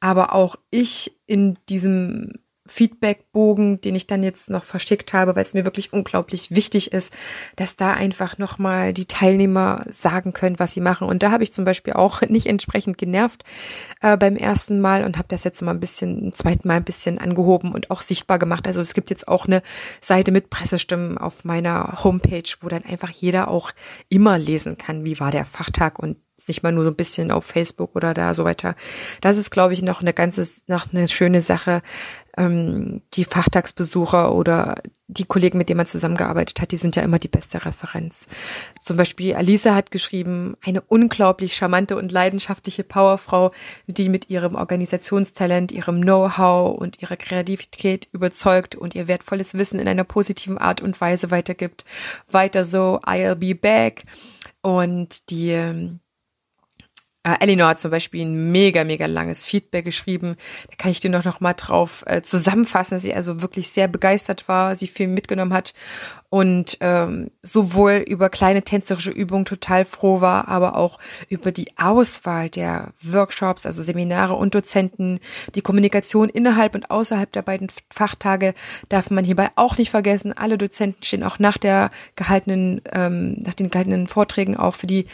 aber 0.00 0.34
auch 0.34 0.56
ich 0.70 1.18
in 1.26 1.56
diesem 1.68 2.32
Feedbackbogen, 2.70 3.80
den 3.80 3.94
ich 3.94 4.06
dann 4.06 4.22
jetzt 4.22 4.48
noch 4.48 4.64
verschickt 4.64 5.12
habe, 5.12 5.34
weil 5.34 5.42
es 5.42 5.54
mir 5.54 5.64
wirklich 5.64 5.92
unglaublich 5.92 6.52
wichtig 6.52 6.92
ist, 6.92 7.12
dass 7.56 7.76
da 7.76 7.92
einfach 7.94 8.38
nochmal 8.38 8.92
die 8.92 9.06
Teilnehmer 9.06 9.84
sagen 9.88 10.32
können, 10.32 10.58
was 10.58 10.72
sie 10.72 10.80
machen. 10.80 11.08
Und 11.08 11.22
da 11.22 11.32
habe 11.32 11.42
ich 11.42 11.52
zum 11.52 11.64
Beispiel 11.64 11.94
auch 11.94 12.20
nicht 12.28 12.46
entsprechend 12.46 12.96
genervt 12.96 13.44
äh, 14.00 14.16
beim 14.16 14.36
ersten 14.36 14.80
Mal 14.80 15.04
und 15.04 15.18
habe 15.18 15.28
das 15.28 15.44
jetzt 15.44 15.60
mal 15.62 15.72
ein 15.72 15.80
bisschen, 15.80 16.28
ein 16.28 16.32
zweiten 16.32 16.68
Mal 16.68 16.76
ein 16.76 16.84
bisschen 16.84 17.18
angehoben 17.18 17.72
und 17.72 17.90
auch 17.90 18.02
sichtbar 18.02 18.38
gemacht. 18.38 18.66
Also 18.66 18.80
es 18.80 18.94
gibt 18.94 19.10
jetzt 19.10 19.26
auch 19.26 19.46
eine 19.46 19.62
Seite 20.00 20.30
mit 20.30 20.48
Pressestimmen 20.48 21.18
auf 21.18 21.44
meiner 21.44 22.04
Homepage, 22.04 22.48
wo 22.60 22.68
dann 22.68 22.84
einfach 22.84 23.10
jeder 23.10 23.48
auch 23.48 23.72
immer 24.08 24.38
lesen 24.38 24.78
kann, 24.78 25.04
wie 25.04 25.18
war 25.18 25.32
der 25.32 25.44
Fachtag 25.44 25.98
und 25.98 26.16
nicht 26.48 26.62
mal 26.62 26.72
nur 26.72 26.84
so 26.84 26.90
ein 26.90 26.96
bisschen 26.96 27.30
auf 27.30 27.44
Facebook 27.44 27.96
oder 27.96 28.14
da 28.14 28.34
so 28.34 28.44
weiter. 28.44 28.74
Das 29.20 29.36
ist, 29.36 29.50
glaube 29.50 29.72
ich, 29.72 29.82
noch 29.82 30.00
eine 30.00 30.12
ganze, 30.12 30.46
noch 30.66 30.92
eine 30.92 31.08
schöne 31.08 31.42
Sache, 31.42 31.82
ähm, 32.40 33.02
die 33.12 33.24
Fachtagsbesucher 33.24 34.34
oder 34.34 34.76
die 35.08 35.24
Kollegen, 35.24 35.58
mit 35.58 35.68
denen 35.68 35.76
man 35.76 35.86
zusammengearbeitet 35.86 36.60
hat, 36.60 36.72
die 36.72 36.76
sind 36.76 36.96
ja 36.96 37.02
immer 37.02 37.18
die 37.18 37.28
beste 37.28 37.64
Referenz. 37.64 38.26
Zum 38.80 38.96
Beispiel 38.96 39.34
Alisa 39.34 39.74
hat 39.74 39.90
geschrieben, 39.90 40.56
eine 40.64 40.80
unglaublich 40.80 41.54
charmante 41.54 41.96
und 41.96 42.12
leidenschaftliche 42.12 42.84
Powerfrau, 42.84 43.50
die 43.86 44.08
mit 44.08 44.30
ihrem 44.30 44.54
Organisationstalent, 44.54 45.72
ihrem 45.72 46.00
Know-how 46.00 46.78
und 46.78 47.02
ihrer 47.02 47.16
Kreativität 47.16 48.08
überzeugt 48.12 48.74
und 48.74 48.94
ihr 48.94 49.06
wertvolles 49.06 49.54
Wissen 49.54 49.78
in 49.78 49.88
einer 49.88 50.04
positiven 50.04 50.56
Art 50.56 50.80
und 50.80 51.00
Weise 51.00 51.30
weitergibt. 51.30 51.84
Weiter 52.30 52.64
so, 52.64 53.00
I'll 53.04 53.34
be 53.34 53.54
back. 53.54 54.04
Und 54.62 55.30
die 55.30 55.50
ähm, 55.50 56.00
äh, 57.22 57.36
Elinor 57.40 57.68
hat 57.68 57.80
zum 57.80 57.90
Beispiel 57.90 58.24
ein 58.24 58.50
mega, 58.50 58.84
mega 58.84 59.06
langes 59.06 59.44
Feedback 59.44 59.84
geschrieben. 59.84 60.36
Da 60.68 60.76
kann 60.76 60.90
ich 60.90 61.00
dir 61.00 61.10
noch, 61.10 61.24
noch 61.24 61.40
mal 61.40 61.54
drauf 61.54 62.02
äh, 62.06 62.22
zusammenfassen, 62.22 62.96
dass 62.96 63.02
sie 63.02 63.14
also 63.14 63.42
wirklich 63.42 63.70
sehr 63.70 63.88
begeistert 63.88 64.48
war, 64.48 64.74
sie 64.74 64.86
viel 64.86 65.06
mitgenommen 65.06 65.52
hat 65.52 65.74
und 66.30 66.78
ähm, 66.80 67.32
sowohl 67.42 68.04
über 68.06 68.30
kleine 68.30 68.62
tänzerische 68.62 69.10
Übungen 69.10 69.44
total 69.44 69.84
froh 69.84 70.20
war, 70.20 70.46
aber 70.46 70.76
auch 70.76 70.98
über 71.28 71.50
die 71.50 71.76
Auswahl 71.76 72.48
der 72.48 72.92
Workshops, 73.02 73.66
also 73.66 73.82
Seminare 73.82 74.34
und 74.34 74.54
Dozenten, 74.54 75.18
die 75.56 75.60
Kommunikation 75.60 76.28
innerhalb 76.28 76.76
und 76.76 76.88
außerhalb 76.88 77.30
der 77.32 77.42
beiden 77.42 77.68
Fachtage 77.92 78.54
darf 78.88 79.10
man 79.10 79.24
hierbei 79.24 79.48
auch 79.56 79.76
nicht 79.76 79.90
vergessen. 79.90 80.32
Alle 80.32 80.56
Dozenten 80.56 81.02
stehen 81.02 81.24
auch 81.24 81.40
nach 81.40 81.58
der 81.58 81.90
gehaltenen, 82.14 82.80
ähm, 82.92 83.34
nach 83.40 83.54
den 83.54 83.68
gehaltenen 83.68 84.06
Vorträgen 84.06 84.56
auch 84.56 84.76
für 84.76 84.86
die 84.86 85.06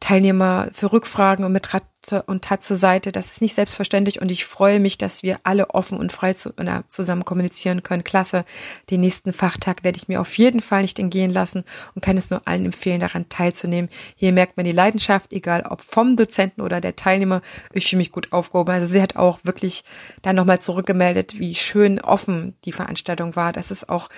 Teilnehmer 0.00 0.68
für 0.72 0.90
Rückfragen 0.90 1.44
und 1.44 1.52
mit 1.52 1.74
Rat 1.74 1.84
und 2.26 2.44
Tat 2.44 2.62
zur 2.62 2.76
Seite. 2.76 3.12
Das 3.12 3.30
ist 3.30 3.40
nicht 3.40 3.54
selbstverständlich 3.54 4.20
und 4.20 4.30
ich 4.30 4.44
freue 4.44 4.80
mich, 4.80 4.98
dass 4.98 5.22
wir 5.22 5.38
alle 5.44 5.70
offen 5.70 5.98
und 5.98 6.10
frei 6.10 6.32
zu, 6.32 6.52
na, 6.60 6.82
zusammen 6.88 7.24
kommunizieren 7.24 7.82
können. 7.82 8.02
Klasse. 8.02 8.44
Den 8.90 9.00
nächsten 9.00 9.32
Fachtag 9.32 9.84
werde 9.84 9.98
ich 9.98 10.08
mir 10.08 10.20
auf 10.20 10.36
jeden 10.36 10.60
Fall 10.60 10.82
nicht 10.82 10.98
entgehen 10.98 11.32
lassen 11.32 11.64
und 11.94 12.02
kann 12.02 12.16
es 12.16 12.30
nur 12.30 12.42
allen 12.46 12.64
empfehlen, 12.64 13.00
daran 13.00 13.28
teilzunehmen. 13.28 13.90
Hier 14.16 14.32
merkt 14.32 14.56
man 14.56 14.64
die 14.64 14.72
Leidenschaft, 14.72 15.32
egal 15.32 15.62
ob 15.68 15.80
vom 15.80 16.16
Dozenten 16.16 16.62
oder 16.62 16.80
der 16.80 16.96
Teilnehmer. 16.96 17.42
Ich 17.72 17.88
fühle 17.88 17.98
mich 17.98 18.10
gut 18.12 18.32
aufgehoben. 18.32 18.74
Also 18.74 18.86
sie 18.86 19.02
hat 19.02 19.16
auch 19.16 19.38
wirklich 19.44 19.84
dann 20.22 20.36
nochmal 20.36 20.60
zurückgemeldet, 20.60 21.38
wie 21.38 21.54
schön 21.54 22.00
offen 22.00 22.56
die 22.64 22.72
Veranstaltung 22.72 23.36
war, 23.36 23.52
dass 23.52 23.70
es 23.70 23.88
auch 23.88 24.08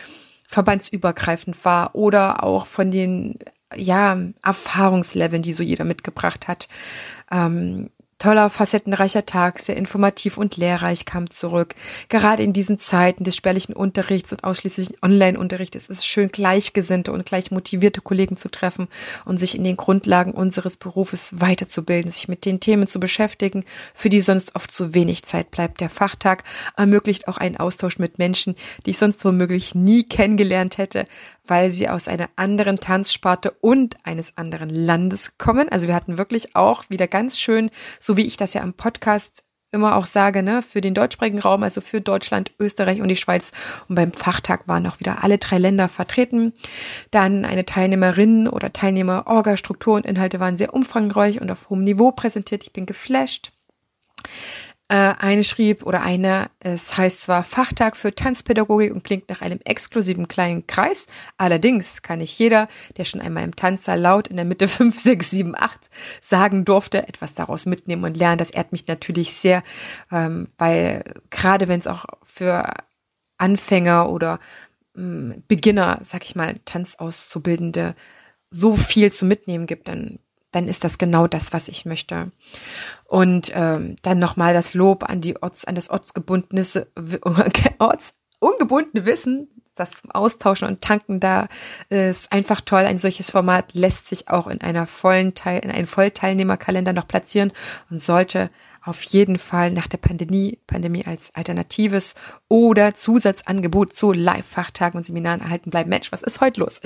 verbandsübergreifend 0.49 1.65
war 1.65 1.95
oder 1.95 2.45
auch 2.45 2.67
von 2.67 2.91
den 2.91 3.39
ja, 3.77 4.19
Erfahrungsleveln, 4.43 5.43
die 5.43 5.53
so 5.53 5.63
jeder 5.63 5.85
mitgebracht 5.85 6.49
hat. 6.49 6.69
Ähm, 7.31 7.91
toller, 8.25 8.49
facettenreicher 8.49 9.27
Tag, 9.27 9.59
sehr 9.59 9.77
informativ 9.77 10.39
und 10.39 10.57
lehrreich 10.57 11.05
kam 11.05 11.29
zurück. 11.29 11.75
Gerade 12.09 12.43
in 12.43 12.55
diesen 12.55 12.79
Zeiten 12.79 13.23
des 13.23 13.37
spärlichen 13.37 13.75
Unterrichts 13.75 14.33
und 14.33 14.45
ausschließlich 14.45 15.03
Online-Unterrichts 15.03 15.77
ist 15.77 15.91
es 15.91 16.07
schön, 16.07 16.29
gleichgesinnte 16.29 17.13
und 17.13 17.27
gleich 17.27 17.51
motivierte 17.51 18.01
Kollegen 18.01 18.39
zu 18.39 18.49
treffen 18.49 18.89
und 19.27 19.39
sich 19.39 19.55
in 19.55 19.63
den 19.63 19.77
Grundlagen 19.77 20.33
unseres 20.33 20.79
Berufes 20.79 21.39
weiterzubilden, 21.41 22.11
sich 22.11 22.27
mit 22.27 22.47
den 22.47 22.61
Themen 22.61 22.87
zu 22.87 22.99
beschäftigen, 22.99 23.65
für 23.93 24.09
die 24.09 24.23
sonst 24.23 24.55
oft 24.55 24.73
zu 24.73 24.95
wenig 24.95 25.25
Zeit 25.25 25.51
bleibt. 25.51 25.83
Der 25.83 25.91
Fachtag 25.91 26.45
ermöglicht 26.79 27.29
auch 27.29 27.37
einen 27.37 27.59
Austausch 27.59 27.99
mit 27.99 28.19
Menschen, 28.19 28.55
die 28.87 28.91
ich 28.91 28.99
sonst 28.99 29.23
womöglich 29.27 29.75
nie 29.75 30.03
kennengelernt 30.03 30.79
hätte, 30.79 31.05
weil 31.47 31.71
sie 31.71 31.89
aus 31.89 32.09
einer 32.09 32.29
anderen 32.37 32.77
Tanzsparte 32.77 33.51
und 33.61 33.97
eines 34.05 34.37
anderen 34.37 34.71
Landes 34.71 35.39
kommen. 35.39 35.69
Also 35.69 35.87
wir 35.87 35.95
hatten 35.95 36.19
wirklich 36.19 36.57
auch 36.57 36.85
wieder 36.89 37.07
ganz 37.07 37.39
schön, 37.39 37.71
so 38.01 38.17
wie 38.17 38.27
ich 38.27 38.37
das 38.37 38.55
ja 38.55 38.63
am 38.63 38.75
Podcast 38.75 39.45
immer 39.75 39.97
auch 39.97 40.07
sage, 40.07 40.43
ne, 40.43 40.63
für 40.63 40.81
den 40.81 40.95
deutschsprachigen 40.95 41.41
Raum, 41.41 41.63
also 41.63 41.81
für 41.81 42.01
Deutschland, 42.01 42.53
Österreich 42.59 43.03
und 43.03 43.09
die 43.09 43.17
Schweiz. 43.17 43.53
Und 43.89 43.97
beim 43.97 44.13
Fachtag 44.13 44.67
waren 44.69 44.87
auch 44.87 45.01
wieder 45.01 45.23
alle 45.23 45.37
drei 45.37 45.59
Länder 45.59 45.89
vertreten. 45.89 46.55
Dann 47.11 47.45
eine 47.45 47.67
Teilnehmerin 47.67 48.49
oder 48.49 48.73
Teilnehmer, 48.73 49.25
Orga, 49.27 49.57
Struktur 49.57 49.97
und 49.97 50.07
Inhalte 50.07 50.41
waren 50.41 50.57
sehr 50.57 50.73
umfangreich 50.73 51.41
und 51.41 51.51
auf 51.51 51.69
hohem 51.69 51.85
Niveau 51.85 52.13
präsentiert. 52.13 52.63
Ich 52.63 52.73
bin 52.73 52.87
geflasht. 52.87 53.53
Äh, 54.91 55.15
eine 55.19 55.45
schrieb 55.45 55.87
oder 55.87 56.03
eine, 56.03 56.51
es 56.61 56.99
heißt 56.99 57.23
zwar 57.23 57.43
Fachtag 57.43 57.97
für 57.97 58.15
Tanzpädagogik 58.15 58.93
und 58.93 59.03
klingt 59.03 59.31
nach 59.31 59.41
einem 59.41 59.59
exklusiven 59.65 60.29
kleinen 60.29 60.67
Kreis. 60.67 61.07
Allerdings 61.39 62.03
kann 62.03 62.19
nicht 62.19 62.39
jeder, 62.39 62.69
der 62.99 63.07
schon 63.07 63.23
einmal 63.23 63.45
im 63.45 63.57
Tanzsaal 63.57 63.99
laut 63.99 64.29
in 64.29 64.37
der 64.37 64.45
Mitte 64.45 64.69
5, 64.69 64.99
6, 64.99 65.31
7, 65.31 65.55
8 65.57 65.81
sagen 66.21 66.67
durfte, 66.67 67.09
etwas 67.09 67.35
daraus 67.35 67.65
mitnehmen 67.65 68.05
und 68.05 68.19
lernen. 68.19 68.37
Das 68.37 68.51
ehrt 68.51 68.73
mich 68.73 68.87
natürlich 68.87 69.33
sehr, 69.35 69.63
ähm, 70.13 70.49
weil 70.59 71.03
gerade 71.31 71.67
wenn 71.67 71.79
es 71.79 71.87
auch 71.87 72.05
für 72.23 72.65
Anfänger 73.39 74.11
oder 74.11 74.39
ähm, 74.99 75.43
Beginner, 75.49 75.99
sag 76.03 76.25
ich 76.25 76.37
mal, 76.37 76.61
Tanzauszubildende 76.67 77.95
so 78.51 78.77
viel 78.77 79.11
zu 79.11 79.25
mitnehmen 79.25 79.67
gibt, 79.67 79.89
dann 79.89 80.19
dann 80.55 80.69
ist 80.69 80.85
das 80.85 80.99
genau 80.99 81.27
das, 81.27 81.53
was 81.53 81.69
ich 81.69 81.85
möchte. 81.85 82.31
Und 83.15 83.53
ähm, 83.55 83.95
dann 84.03 84.19
nochmal 84.19 84.55
das 84.55 84.75
Lob 84.75 85.09
an 85.09 85.21
die 85.21 85.41
Orts, 85.41 85.65
an 85.65 85.77
das 85.77 85.89
ortsgebundene, 85.89 86.65
orts, 87.79 88.15
ungebundene 88.41 89.07
Wissen, 89.07 89.47
das 89.77 90.03
Austauschen 90.13 90.67
und 90.67 90.81
Tanken 90.81 91.21
da 91.21 91.47
ist 91.91 92.33
einfach 92.33 92.61
toll. 92.61 92.81
Ein 92.81 92.99
solches 92.99 93.31
Format 93.31 93.73
lässt 93.73 94.09
sich 94.09 94.31
auch 94.31 94.49
in 94.49 94.61
einer 94.63 94.89
vollen 94.89 95.37
Teil, 95.37 95.61
in 95.61 95.71
einen 95.71 95.87
Vollteilnehmerkalender 95.87 96.93
noch 96.93 97.07
platzieren 97.07 97.53
und 97.89 98.03
sollte 98.03 98.51
auf 98.85 99.03
jeden 99.03 99.39
Fall 99.39 99.71
nach 99.71 99.87
der 99.87 99.97
Pandemie, 99.97 100.59
Pandemie 100.67 101.07
als 101.07 101.35
alternatives 101.35 102.15
oder 102.49 102.95
Zusatzangebot 102.95 103.95
zu 103.95 104.13
Live-Fachtagen 104.13 104.99
und 104.99 105.05
Seminaren 105.05 105.41
erhalten 105.41 105.71
bleiben. 105.71 105.89
Mensch, 105.89 106.13
was 106.13 106.23
ist 106.23 106.41
heute 106.41 106.61
los? 106.61 106.81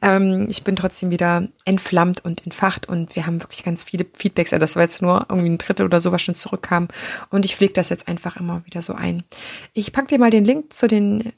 Ähm, 0.00 0.46
ich 0.48 0.62
bin 0.62 0.76
trotzdem 0.76 1.10
wieder 1.10 1.48
entflammt 1.64 2.24
und 2.24 2.44
entfacht 2.44 2.88
und 2.88 3.16
wir 3.16 3.26
haben 3.26 3.42
wirklich 3.42 3.64
ganz 3.64 3.84
viele 3.84 4.06
Feedbacks. 4.16 4.52
Also 4.52 4.60
das 4.60 4.76
war 4.76 4.84
jetzt 4.84 5.02
nur 5.02 5.26
irgendwie 5.28 5.50
ein 5.50 5.58
Drittel 5.58 5.84
oder 5.84 5.98
so, 5.98 6.12
was 6.12 6.22
schon 6.22 6.36
zurückkam. 6.36 6.86
Und 7.30 7.44
ich 7.44 7.56
pflege 7.56 7.72
das 7.72 7.88
jetzt 7.88 8.06
einfach 8.06 8.36
immer 8.36 8.64
wieder 8.64 8.80
so 8.80 8.94
ein. 8.94 9.24
Ich 9.72 9.92
packe 9.92 10.06
dir 10.06 10.18
mal 10.18 10.30
den 10.30 10.44
Link 10.44 10.72
zu 10.72 10.86
den 10.86 11.32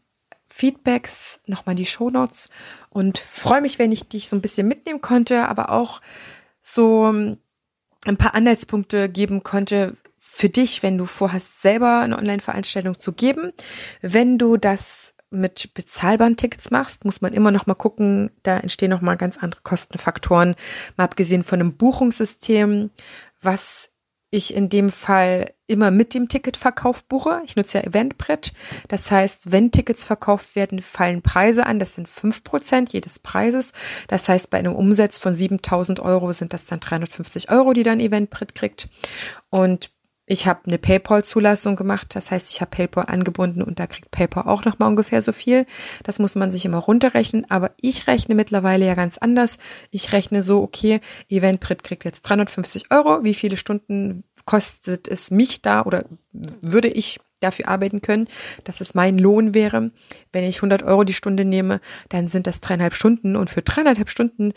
Feedbacks 0.48 1.40
nochmal 1.46 1.74
die 1.74 1.86
Show 1.86 2.10
Notes 2.10 2.50
und 2.90 3.18
freue 3.18 3.62
mich, 3.62 3.78
wenn 3.78 3.90
ich 3.90 4.08
dich 4.08 4.28
so 4.28 4.36
ein 4.36 4.42
bisschen 4.42 4.68
mitnehmen 4.68 5.00
konnte, 5.00 5.48
aber 5.48 5.70
auch 5.70 6.02
so 6.60 7.06
ein 8.04 8.16
paar 8.18 8.34
Anhaltspunkte 8.34 9.08
geben 9.08 9.42
konnte, 9.42 9.96
für 10.24 10.48
dich, 10.48 10.84
wenn 10.84 10.98
du 10.98 11.06
vorhast, 11.06 11.62
selber 11.62 11.98
eine 11.98 12.16
Online-Veranstaltung 12.16 12.96
zu 12.96 13.12
geben. 13.12 13.52
Wenn 14.02 14.38
du 14.38 14.56
das 14.56 15.14
mit 15.30 15.74
bezahlbaren 15.74 16.36
Tickets 16.36 16.70
machst, 16.70 17.04
muss 17.04 17.20
man 17.20 17.32
immer 17.32 17.50
noch 17.50 17.66
mal 17.66 17.74
gucken, 17.74 18.30
da 18.44 18.58
entstehen 18.58 18.90
noch 18.90 19.00
mal 19.00 19.16
ganz 19.16 19.38
andere 19.38 19.62
Kostenfaktoren, 19.62 20.54
mal 20.96 21.04
abgesehen 21.04 21.42
von 21.42 21.58
einem 21.58 21.76
Buchungssystem, 21.76 22.90
was 23.40 23.90
ich 24.30 24.54
in 24.54 24.68
dem 24.68 24.90
Fall 24.90 25.52
immer 25.66 25.90
mit 25.90 26.14
dem 26.14 26.28
Ticketverkauf 26.28 27.04
buche. 27.04 27.42
Ich 27.44 27.56
nutze 27.56 27.78
ja 27.78 27.84
Eventbrite. 27.84 28.52
Das 28.88 29.10
heißt, 29.10 29.52
wenn 29.52 29.72
Tickets 29.72 30.04
verkauft 30.04 30.56
werden, 30.56 30.80
fallen 30.80 31.20
Preise 31.20 31.66
an. 31.66 31.78
Das 31.78 31.94
sind 31.96 32.08
fünf 32.08 32.42
Prozent 32.42 32.92
jedes 32.92 33.18
Preises. 33.18 33.72
Das 34.08 34.28
heißt, 34.28 34.48
bei 34.50 34.58
einem 34.58 34.74
Umsatz 34.74 35.18
von 35.18 35.34
7000 35.34 36.00
Euro 36.00 36.32
sind 36.32 36.54
das 36.54 36.64
dann 36.64 36.80
350 36.80 37.50
Euro, 37.50 37.74
die 37.74 37.82
dann 37.82 38.00
Eventbrite 38.00 38.54
kriegt. 38.54 38.88
Und 39.50 39.91
ich 40.32 40.46
habe 40.46 40.60
eine 40.66 40.78
PayPal-Zulassung 40.78 41.76
gemacht, 41.76 42.16
das 42.16 42.30
heißt, 42.30 42.50
ich 42.50 42.62
habe 42.62 42.70
PayPal 42.70 43.04
angebunden 43.06 43.62
und 43.62 43.78
da 43.78 43.86
kriegt 43.86 44.10
PayPal 44.10 44.44
auch 44.44 44.64
nochmal 44.64 44.88
ungefähr 44.88 45.20
so 45.20 45.32
viel. 45.32 45.66
Das 46.04 46.18
muss 46.18 46.34
man 46.36 46.50
sich 46.50 46.64
immer 46.64 46.78
runterrechnen, 46.78 47.50
aber 47.50 47.72
ich 47.78 48.06
rechne 48.06 48.34
mittlerweile 48.34 48.86
ja 48.86 48.94
ganz 48.94 49.18
anders. 49.18 49.58
Ich 49.90 50.12
rechne 50.12 50.40
so, 50.40 50.62
okay, 50.62 51.02
Eventbrite 51.28 51.82
kriegt 51.82 52.06
jetzt 52.06 52.22
350 52.22 52.90
Euro. 52.90 53.22
Wie 53.24 53.34
viele 53.34 53.58
Stunden 53.58 54.24
kostet 54.46 55.06
es 55.06 55.30
mich 55.30 55.60
da 55.60 55.82
oder 55.82 56.06
würde 56.32 56.88
ich 56.88 57.20
dafür 57.42 57.68
arbeiten 57.68 58.02
können, 58.02 58.28
dass 58.64 58.80
es 58.80 58.94
mein 58.94 59.18
Lohn 59.18 59.54
wäre. 59.54 59.90
Wenn 60.32 60.44
ich 60.44 60.56
100 60.56 60.82
Euro 60.82 61.04
die 61.04 61.12
Stunde 61.12 61.44
nehme, 61.44 61.80
dann 62.08 62.26
sind 62.28 62.46
das 62.46 62.60
dreieinhalb 62.60 62.94
Stunden 62.94 63.36
und 63.36 63.50
für 63.50 63.62
dreieinhalb 63.62 64.10
Stunden 64.10 64.52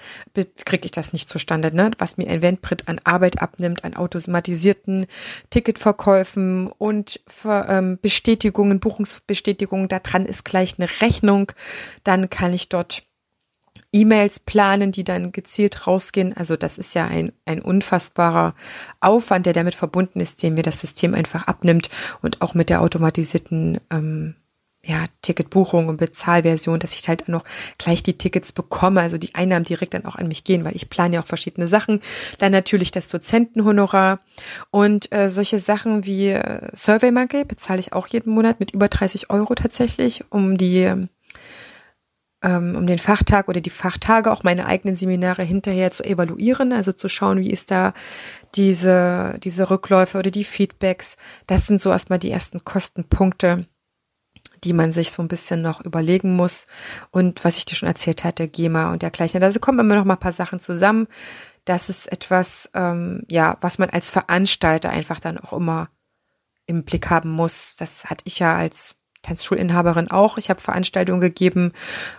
kriege 0.65 0.85
ich 0.85 0.91
das 0.91 1.13
nicht 1.13 1.29
zustande, 1.29 1.75
ne? 1.75 1.91
was 1.97 2.17
mir 2.17 2.27
Eventbrit 2.27 2.87
an 2.87 2.99
Arbeit 3.03 3.41
abnimmt, 3.41 3.83
an 3.83 3.95
automatisierten 3.95 5.05
Ticketverkäufen 5.49 6.67
und 6.67 7.21
ähm, 7.45 7.99
Bestätigungen, 8.01 8.79
Buchungsbestätigungen. 8.79 9.87
Da 9.87 9.99
dran 9.99 10.25
ist 10.25 10.45
gleich 10.45 10.75
eine 10.77 10.89
Rechnung. 11.01 11.51
Dann 12.03 12.29
kann 12.29 12.53
ich 12.53 12.69
dort 12.69 13.03
E-Mails 13.95 14.41
planen, 14.41 14.91
die 14.91 15.05
dann 15.05 15.31
gezielt 15.31 15.87
rausgehen. 15.87 16.35
Also 16.35 16.57
das 16.57 16.77
ist 16.77 16.93
ja 16.95 17.07
ein, 17.07 17.31
ein 17.45 17.61
unfassbarer 17.61 18.53
Aufwand, 18.99 19.45
der 19.45 19.53
damit 19.53 19.73
verbunden 19.73 20.19
ist, 20.19 20.43
den 20.43 20.55
mir 20.55 20.63
das 20.63 20.81
System 20.81 21.13
einfach 21.13 21.47
abnimmt 21.47 21.89
und 22.21 22.41
auch 22.41 22.53
mit 22.53 22.69
der 22.69 22.81
automatisierten 22.81 23.79
ähm, 23.89 24.35
ja, 24.83 25.05
Ticketbuchung 25.21 25.87
und 25.87 25.97
Bezahlversion, 25.97 26.79
dass 26.79 26.93
ich 26.93 27.07
halt 27.07 27.27
noch 27.29 27.43
gleich 27.77 28.03
die 28.03 28.17
Tickets 28.17 28.51
bekomme, 28.51 29.01
also 29.01 29.17
die 29.17 29.33
Einnahmen 29.33 29.65
direkt 29.65 29.93
dann 29.93 30.05
auch 30.05 30.17
an 30.17 30.27
mich 30.27 30.43
gehen, 30.43 30.63
weil 30.65 30.75
ich 30.75 30.89
plane 30.89 31.15
ja 31.15 31.21
auch 31.21 31.25
verschiedene 31.25 31.67
Sachen. 31.67 32.01
Dann 32.37 32.51
natürlich 32.51 32.91
das 32.91 33.07
Dozentenhonorar 33.07 34.19
und 34.71 35.11
äh, 35.11 35.29
solche 35.29 35.57
Sachen 35.57 36.05
wie 36.05 36.31
äh, 36.31 36.67
SurveyMonkey 36.75 37.45
bezahle 37.45 37.79
ich 37.79 37.93
auch 37.93 38.07
jeden 38.07 38.31
Monat 38.33 38.59
mit 38.59 38.71
über 38.71 38.89
30 38.89 39.29
Euro 39.29 39.55
tatsächlich, 39.55 40.25
um 40.29 40.57
die 40.57 40.81
ähm, 40.81 41.09
um 42.45 42.85
den 42.85 42.99
Fachtag 42.99 43.47
oder 43.47 43.61
die 43.61 43.69
Fachtage, 43.69 44.31
auch 44.31 44.43
meine 44.43 44.67
eigenen 44.67 44.95
Seminare 44.95 45.43
hinterher 45.43 45.91
zu 45.91 46.03
evaluieren, 46.03 46.73
also 46.73 46.91
zu 46.91 47.09
schauen, 47.09 47.39
wie 47.39 47.49
ist 47.49 47.71
da 47.71 47.93
diese, 48.55 49.39
diese 49.43 49.69
Rückläufe 49.69 50.17
oder 50.19 50.31
die 50.31 50.43
Feedbacks. 50.43 51.17
Das 51.47 51.65
sind 51.65 51.81
so 51.81 51.89
erstmal 51.89 52.19
die 52.19 52.31
ersten 52.31 52.63
Kostenpunkte, 52.63 53.65
die 54.63 54.73
man 54.73 54.91
sich 54.91 55.11
so 55.11 55.21
ein 55.21 55.27
bisschen 55.27 55.61
noch 55.61 55.81
überlegen 55.81 56.35
muss. 56.35 56.67
Und 57.11 57.43
was 57.43 57.57
ich 57.57 57.65
dir 57.65 57.75
schon 57.75 57.89
erzählt 57.89 58.23
hatte, 58.23 58.47
GEMA 58.47 58.91
und 58.91 59.01
dergleichen. 59.01 59.41
Also 59.43 59.59
kommen 59.59 59.79
immer 59.79 59.95
noch 59.95 60.05
mal 60.05 60.13
ein 60.13 60.19
paar 60.19 60.31
Sachen 60.31 60.59
zusammen. 60.59 61.07
Das 61.65 61.89
ist 61.89 62.11
etwas, 62.11 62.69
ähm, 62.75 63.23
ja, 63.27 63.57
was 63.61 63.79
man 63.79 63.89
als 63.89 64.11
Veranstalter 64.11 64.91
einfach 64.91 65.19
dann 65.19 65.39
auch 65.39 65.53
immer 65.53 65.89
im 66.67 66.83
Blick 66.83 67.09
haben 67.09 67.31
muss. 67.31 67.75
Das 67.75 68.05
hatte 68.05 68.23
ich 68.27 68.39
ja 68.39 68.55
als 68.55 68.95
Tanzschulinhaberin 69.25 70.11
auch. 70.11 70.37
Ich 70.37 70.49
habe 70.49 70.61
Veranstaltungen 70.61 71.21
gegeben 71.21 71.73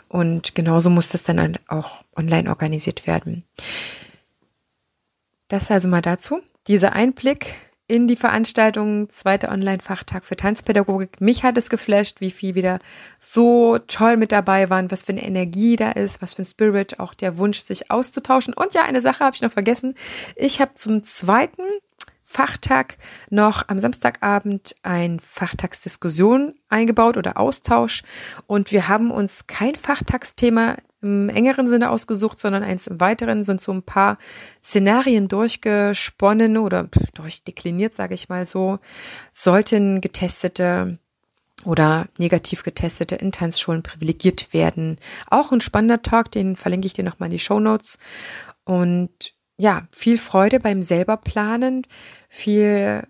und 0.09 0.55
genauso 0.55 0.91
muss 0.91 1.09
das 1.09 1.23
dann 1.23 1.59
auch 1.69 2.05
online 2.17 2.49
organisiert 2.49 3.07
werden. 3.07 3.45
Das 5.49 5.71
also 5.71 5.89
mal 5.89 6.03
dazu. 6.03 6.41
Dieser 6.67 6.93
Einblick 6.93 7.55
in 7.89 8.09
die 8.09 8.17
Veranstaltung, 8.17 9.09
zweiter 9.11 9.51
Online-Fachtag 9.53 10.25
für 10.25 10.37
Tanzpädagogik. 10.37 11.21
Mich 11.21 11.45
hat 11.45 11.57
es 11.57 11.71
geflasht, 11.71 12.21
wie 12.21 12.33
viel 12.33 12.57
wieder 12.57 12.81
so 13.21 13.79
toll 13.79 14.17
mit 14.17 14.33
dabei 14.33 14.71
waren, 14.71 14.91
was 14.91 15.05
für 15.05 15.13
eine 15.13 15.25
Energie 15.25 15.77
da 15.77 15.93
ist, 15.93 16.21
was 16.21 16.35
für 16.35 16.43
ein 16.43 16.47
Spirit, 16.47 16.99
auch 16.99 17.15
der 17.15 17.39
Wunsch, 17.39 17.61
sich 17.61 17.91
auszutauschen. 17.91 18.55
Und 18.55 18.75
ja, 18.75 18.83
eine 18.83 19.01
Sache 19.01 19.25
habe 19.25 19.37
ich 19.37 19.43
noch 19.43 19.53
vergessen. 19.53 19.95
Ich 20.35 20.61
habe 20.61 20.75
zum 20.75 21.05
zweiten 21.05 21.63
Fachtag 22.29 22.99
noch 23.31 23.69
am 23.69 23.79
Samstagabend 23.79 24.75
ein 24.83 25.21
Fachtagsdiskussion 25.21 26.55
eingebaut 26.69 27.17
oder 27.17 27.39
Austausch. 27.39 28.03
Und 28.49 28.73
wir 28.73 28.89
haben 28.89 29.13
uns 29.13 29.47
kein 29.47 29.77
Fachtagsthema 29.77 30.75
im 31.03 31.29
engeren 31.29 31.69
Sinne 31.69 31.89
ausgesucht, 31.89 32.41
sondern 32.41 32.65
eins 32.65 32.89
im 32.89 32.99
weiteren 32.99 33.45
sind 33.45 33.61
so 33.61 33.73
ein 33.73 33.85
paar 33.85 34.19
Szenarien 34.61 35.29
durchgesponnen 35.29 36.59
oder 36.59 36.89
durchdekliniert, 37.15 37.95
sage 37.95 38.15
ich 38.15 38.29
mal 38.29 38.45
so. 38.45 38.81
Sollten 39.33 40.01
getestete 40.01 40.99
oder 41.65 42.09
negativ 42.19 42.65
getestete 42.65 43.15
in 43.15 43.31
Tanzschulen 43.31 43.85
privilegiert 43.85 44.53
werden. 44.53 44.99
Auch 45.31 45.53
ein 45.53 45.61
spannender 45.61 46.03
Talk, 46.03 46.33
den 46.33 46.57
verlinke 46.57 46.89
ich 46.89 46.93
dir 46.93 47.05
nochmal 47.05 47.29
in 47.29 47.37
die 47.37 47.39
Show 47.39 47.61
Notes. 47.61 48.01
Und 48.65 49.36
ja, 49.59 49.87
viel 49.91 50.19
Freude 50.19 50.61
beim 50.61 50.83
selber 50.83 51.17
planen, 51.17 51.87
viel 52.29 53.07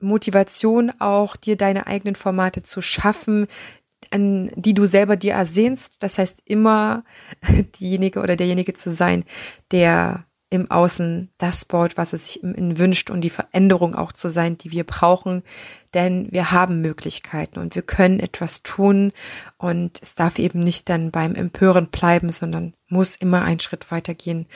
Motivation 0.00 0.92
auch, 0.98 1.36
dir 1.36 1.56
deine 1.56 1.86
eigenen 1.86 2.16
Formate 2.16 2.62
zu 2.62 2.80
schaffen, 2.80 3.46
an 4.10 4.50
die 4.54 4.74
du 4.74 4.86
selber 4.86 5.16
dir 5.16 5.34
ersehnst. 5.34 6.02
Das 6.02 6.18
heißt, 6.18 6.42
immer 6.44 7.04
diejenige 7.80 8.20
oder 8.20 8.36
derjenige 8.36 8.74
zu 8.74 8.90
sein, 8.90 9.24
der 9.72 10.24
im 10.52 10.68
Außen 10.68 11.30
das 11.38 11.64
baut, 11.64 11.96
was 11.96 12.12
es 12.12 12.24
sich 12.24 12.42
im 12.42 12.76
wünscht 12.76 13.08
und 13.08 13.20
die 13.20 13.30
Veränderung 13.30 13.94
auch 13.94 14.10
zu 14.10 14.28
sein, 14.30 14.58
die 14.58 14.72
wir 14.72 14.82
brauchen. 14.82 15.44
Denn 15.94 16.26
wir 16.32 16.50
haben 16.50 16.80
Möglichkeiten 16.80 17.60
und 17.60 17.76
wir 17.76 17.82
können 17.82 18.18
etwas 18.18 18.64
tun 18.64 19.12
und 19.58 20.02
es 20.02 20.16
darf 20.16 20.40
eben 20.40 20.64
nicht 20.64 20.88
dann 20.88 21.12
beim 21.12 21.36
Empören 21.36 21.86
bleiben, 21.86 22.30
sondern 22.30 22.74
muss 22.88 23.14
immer 23.14 23.42
einen 23.42 23.60
Schritt 23.60 23.92
weitergehen. 23.92 24.46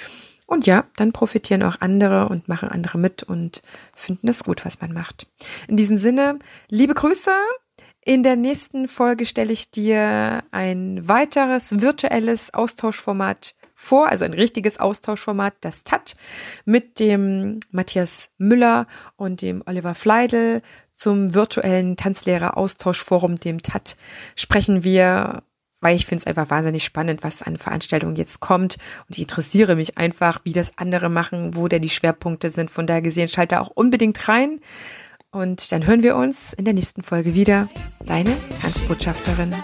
Und 0.46 0.66
ja, 0.66 0.84
dann 0.96 1.12
profitieren 1.12 1.62
auch 1.62 1.80
andere 1.80 2.28
und 2.28 2.48
machen 2.48 2.68
andere 2.68 2.98
mit 2.98 3.22
und 3.22 3.62
finden 3.94 4.28
es 4.28 4.44
gut, 4.44 4.64
was 4.64 4.80
man 4.80 4.92
macht. 4.92 5.26
In 5.68 5.76
diesem 5.76 5.96
Sinne, 5.96 6.38
liebe 6.68 6.94
Grüße. 6.94 7.32
In 8.06 8.22
der 8.22 8.36
nächsten 8.36 8.86
Folge 8.86 9.24
stelle 9.24 9.50
ich 9.50 9.70
dir 9.70 10.44
ein 10.50 11.08
weiteres 11.08 11.80
virtuelles 11.80 12.52
Austauschformat 12.52 13.54
vor, 13.74 14.08
also 14.08 14.26
ein 14.26 14.34
richtiges 14.34 14.78
Austauschformat, 14.78 15.54
das 15.62 15.84
TAT, 15.84 16.14
mit 16.66 17.00
dem 17.00 17.60
Matthias 17.70 18.30
Müller 18.36 18.86
und 19.16 19.40
dem 19.40 19.62
Oliver 19.64 19.94
Fleidel 19.94 20.60
zum 20.92 21.34
virtuellen 21.34 21.96
Tanzlehrer 21.96 22.58
Austauschforum, 22.58 23.36
dem 23.36 23.62
TAT, 23.62 23.96
sprechen 24.36 24.84
wir 24.84 25.42
weil 25.84 25.96
ich 25.96 26.06
finde 26.06 26.22
es 26.22 26.26
einfach 26.26 26.50
wahnsinnig 26.50 26.82
spannend, 26.82 27.22
was 27.22 27.42
an 27.42 27.58
Veranstaltungen 27.58 28.16
jetzt 28.16 28.40
kommt. 28.40 28.78
Und 29.06 29.16
ich 29.16 29.20
interessiere 29.20 29.76
mich 29.76 29.98
einfach, 29.98 30.40
wie 30.44 30.54
das 30.54 30.72
andere 30.78 31.10
machen, 31.10 31.54
wo 31.54 31.68
da 31.68 31.78
die 31.78 31.90
Schwerpunkte 31.90 32.48
sind. 32.48 32.70
Von 32.70 32.86
daher 32.86 33.02
gesehen, 33.02 33.28
schalte 33.28 33.60
auch 33.60 33.68
unbedingt 33.68 34.26
rein. 34.26 34.60
Und 35.30 35.70
dann 35.72 35.86
hören 35.86 36.02
wir 36.02 36.16
uns 36.16 36.54
in 36.54 36.64
der 36.64 36.74
nächsten 36.74 37.02
Folge 37.02 37.34
wieder. 37.34 37.68
Deine 38.06 38.34
Tanzbotschafterin. 38.62 39.54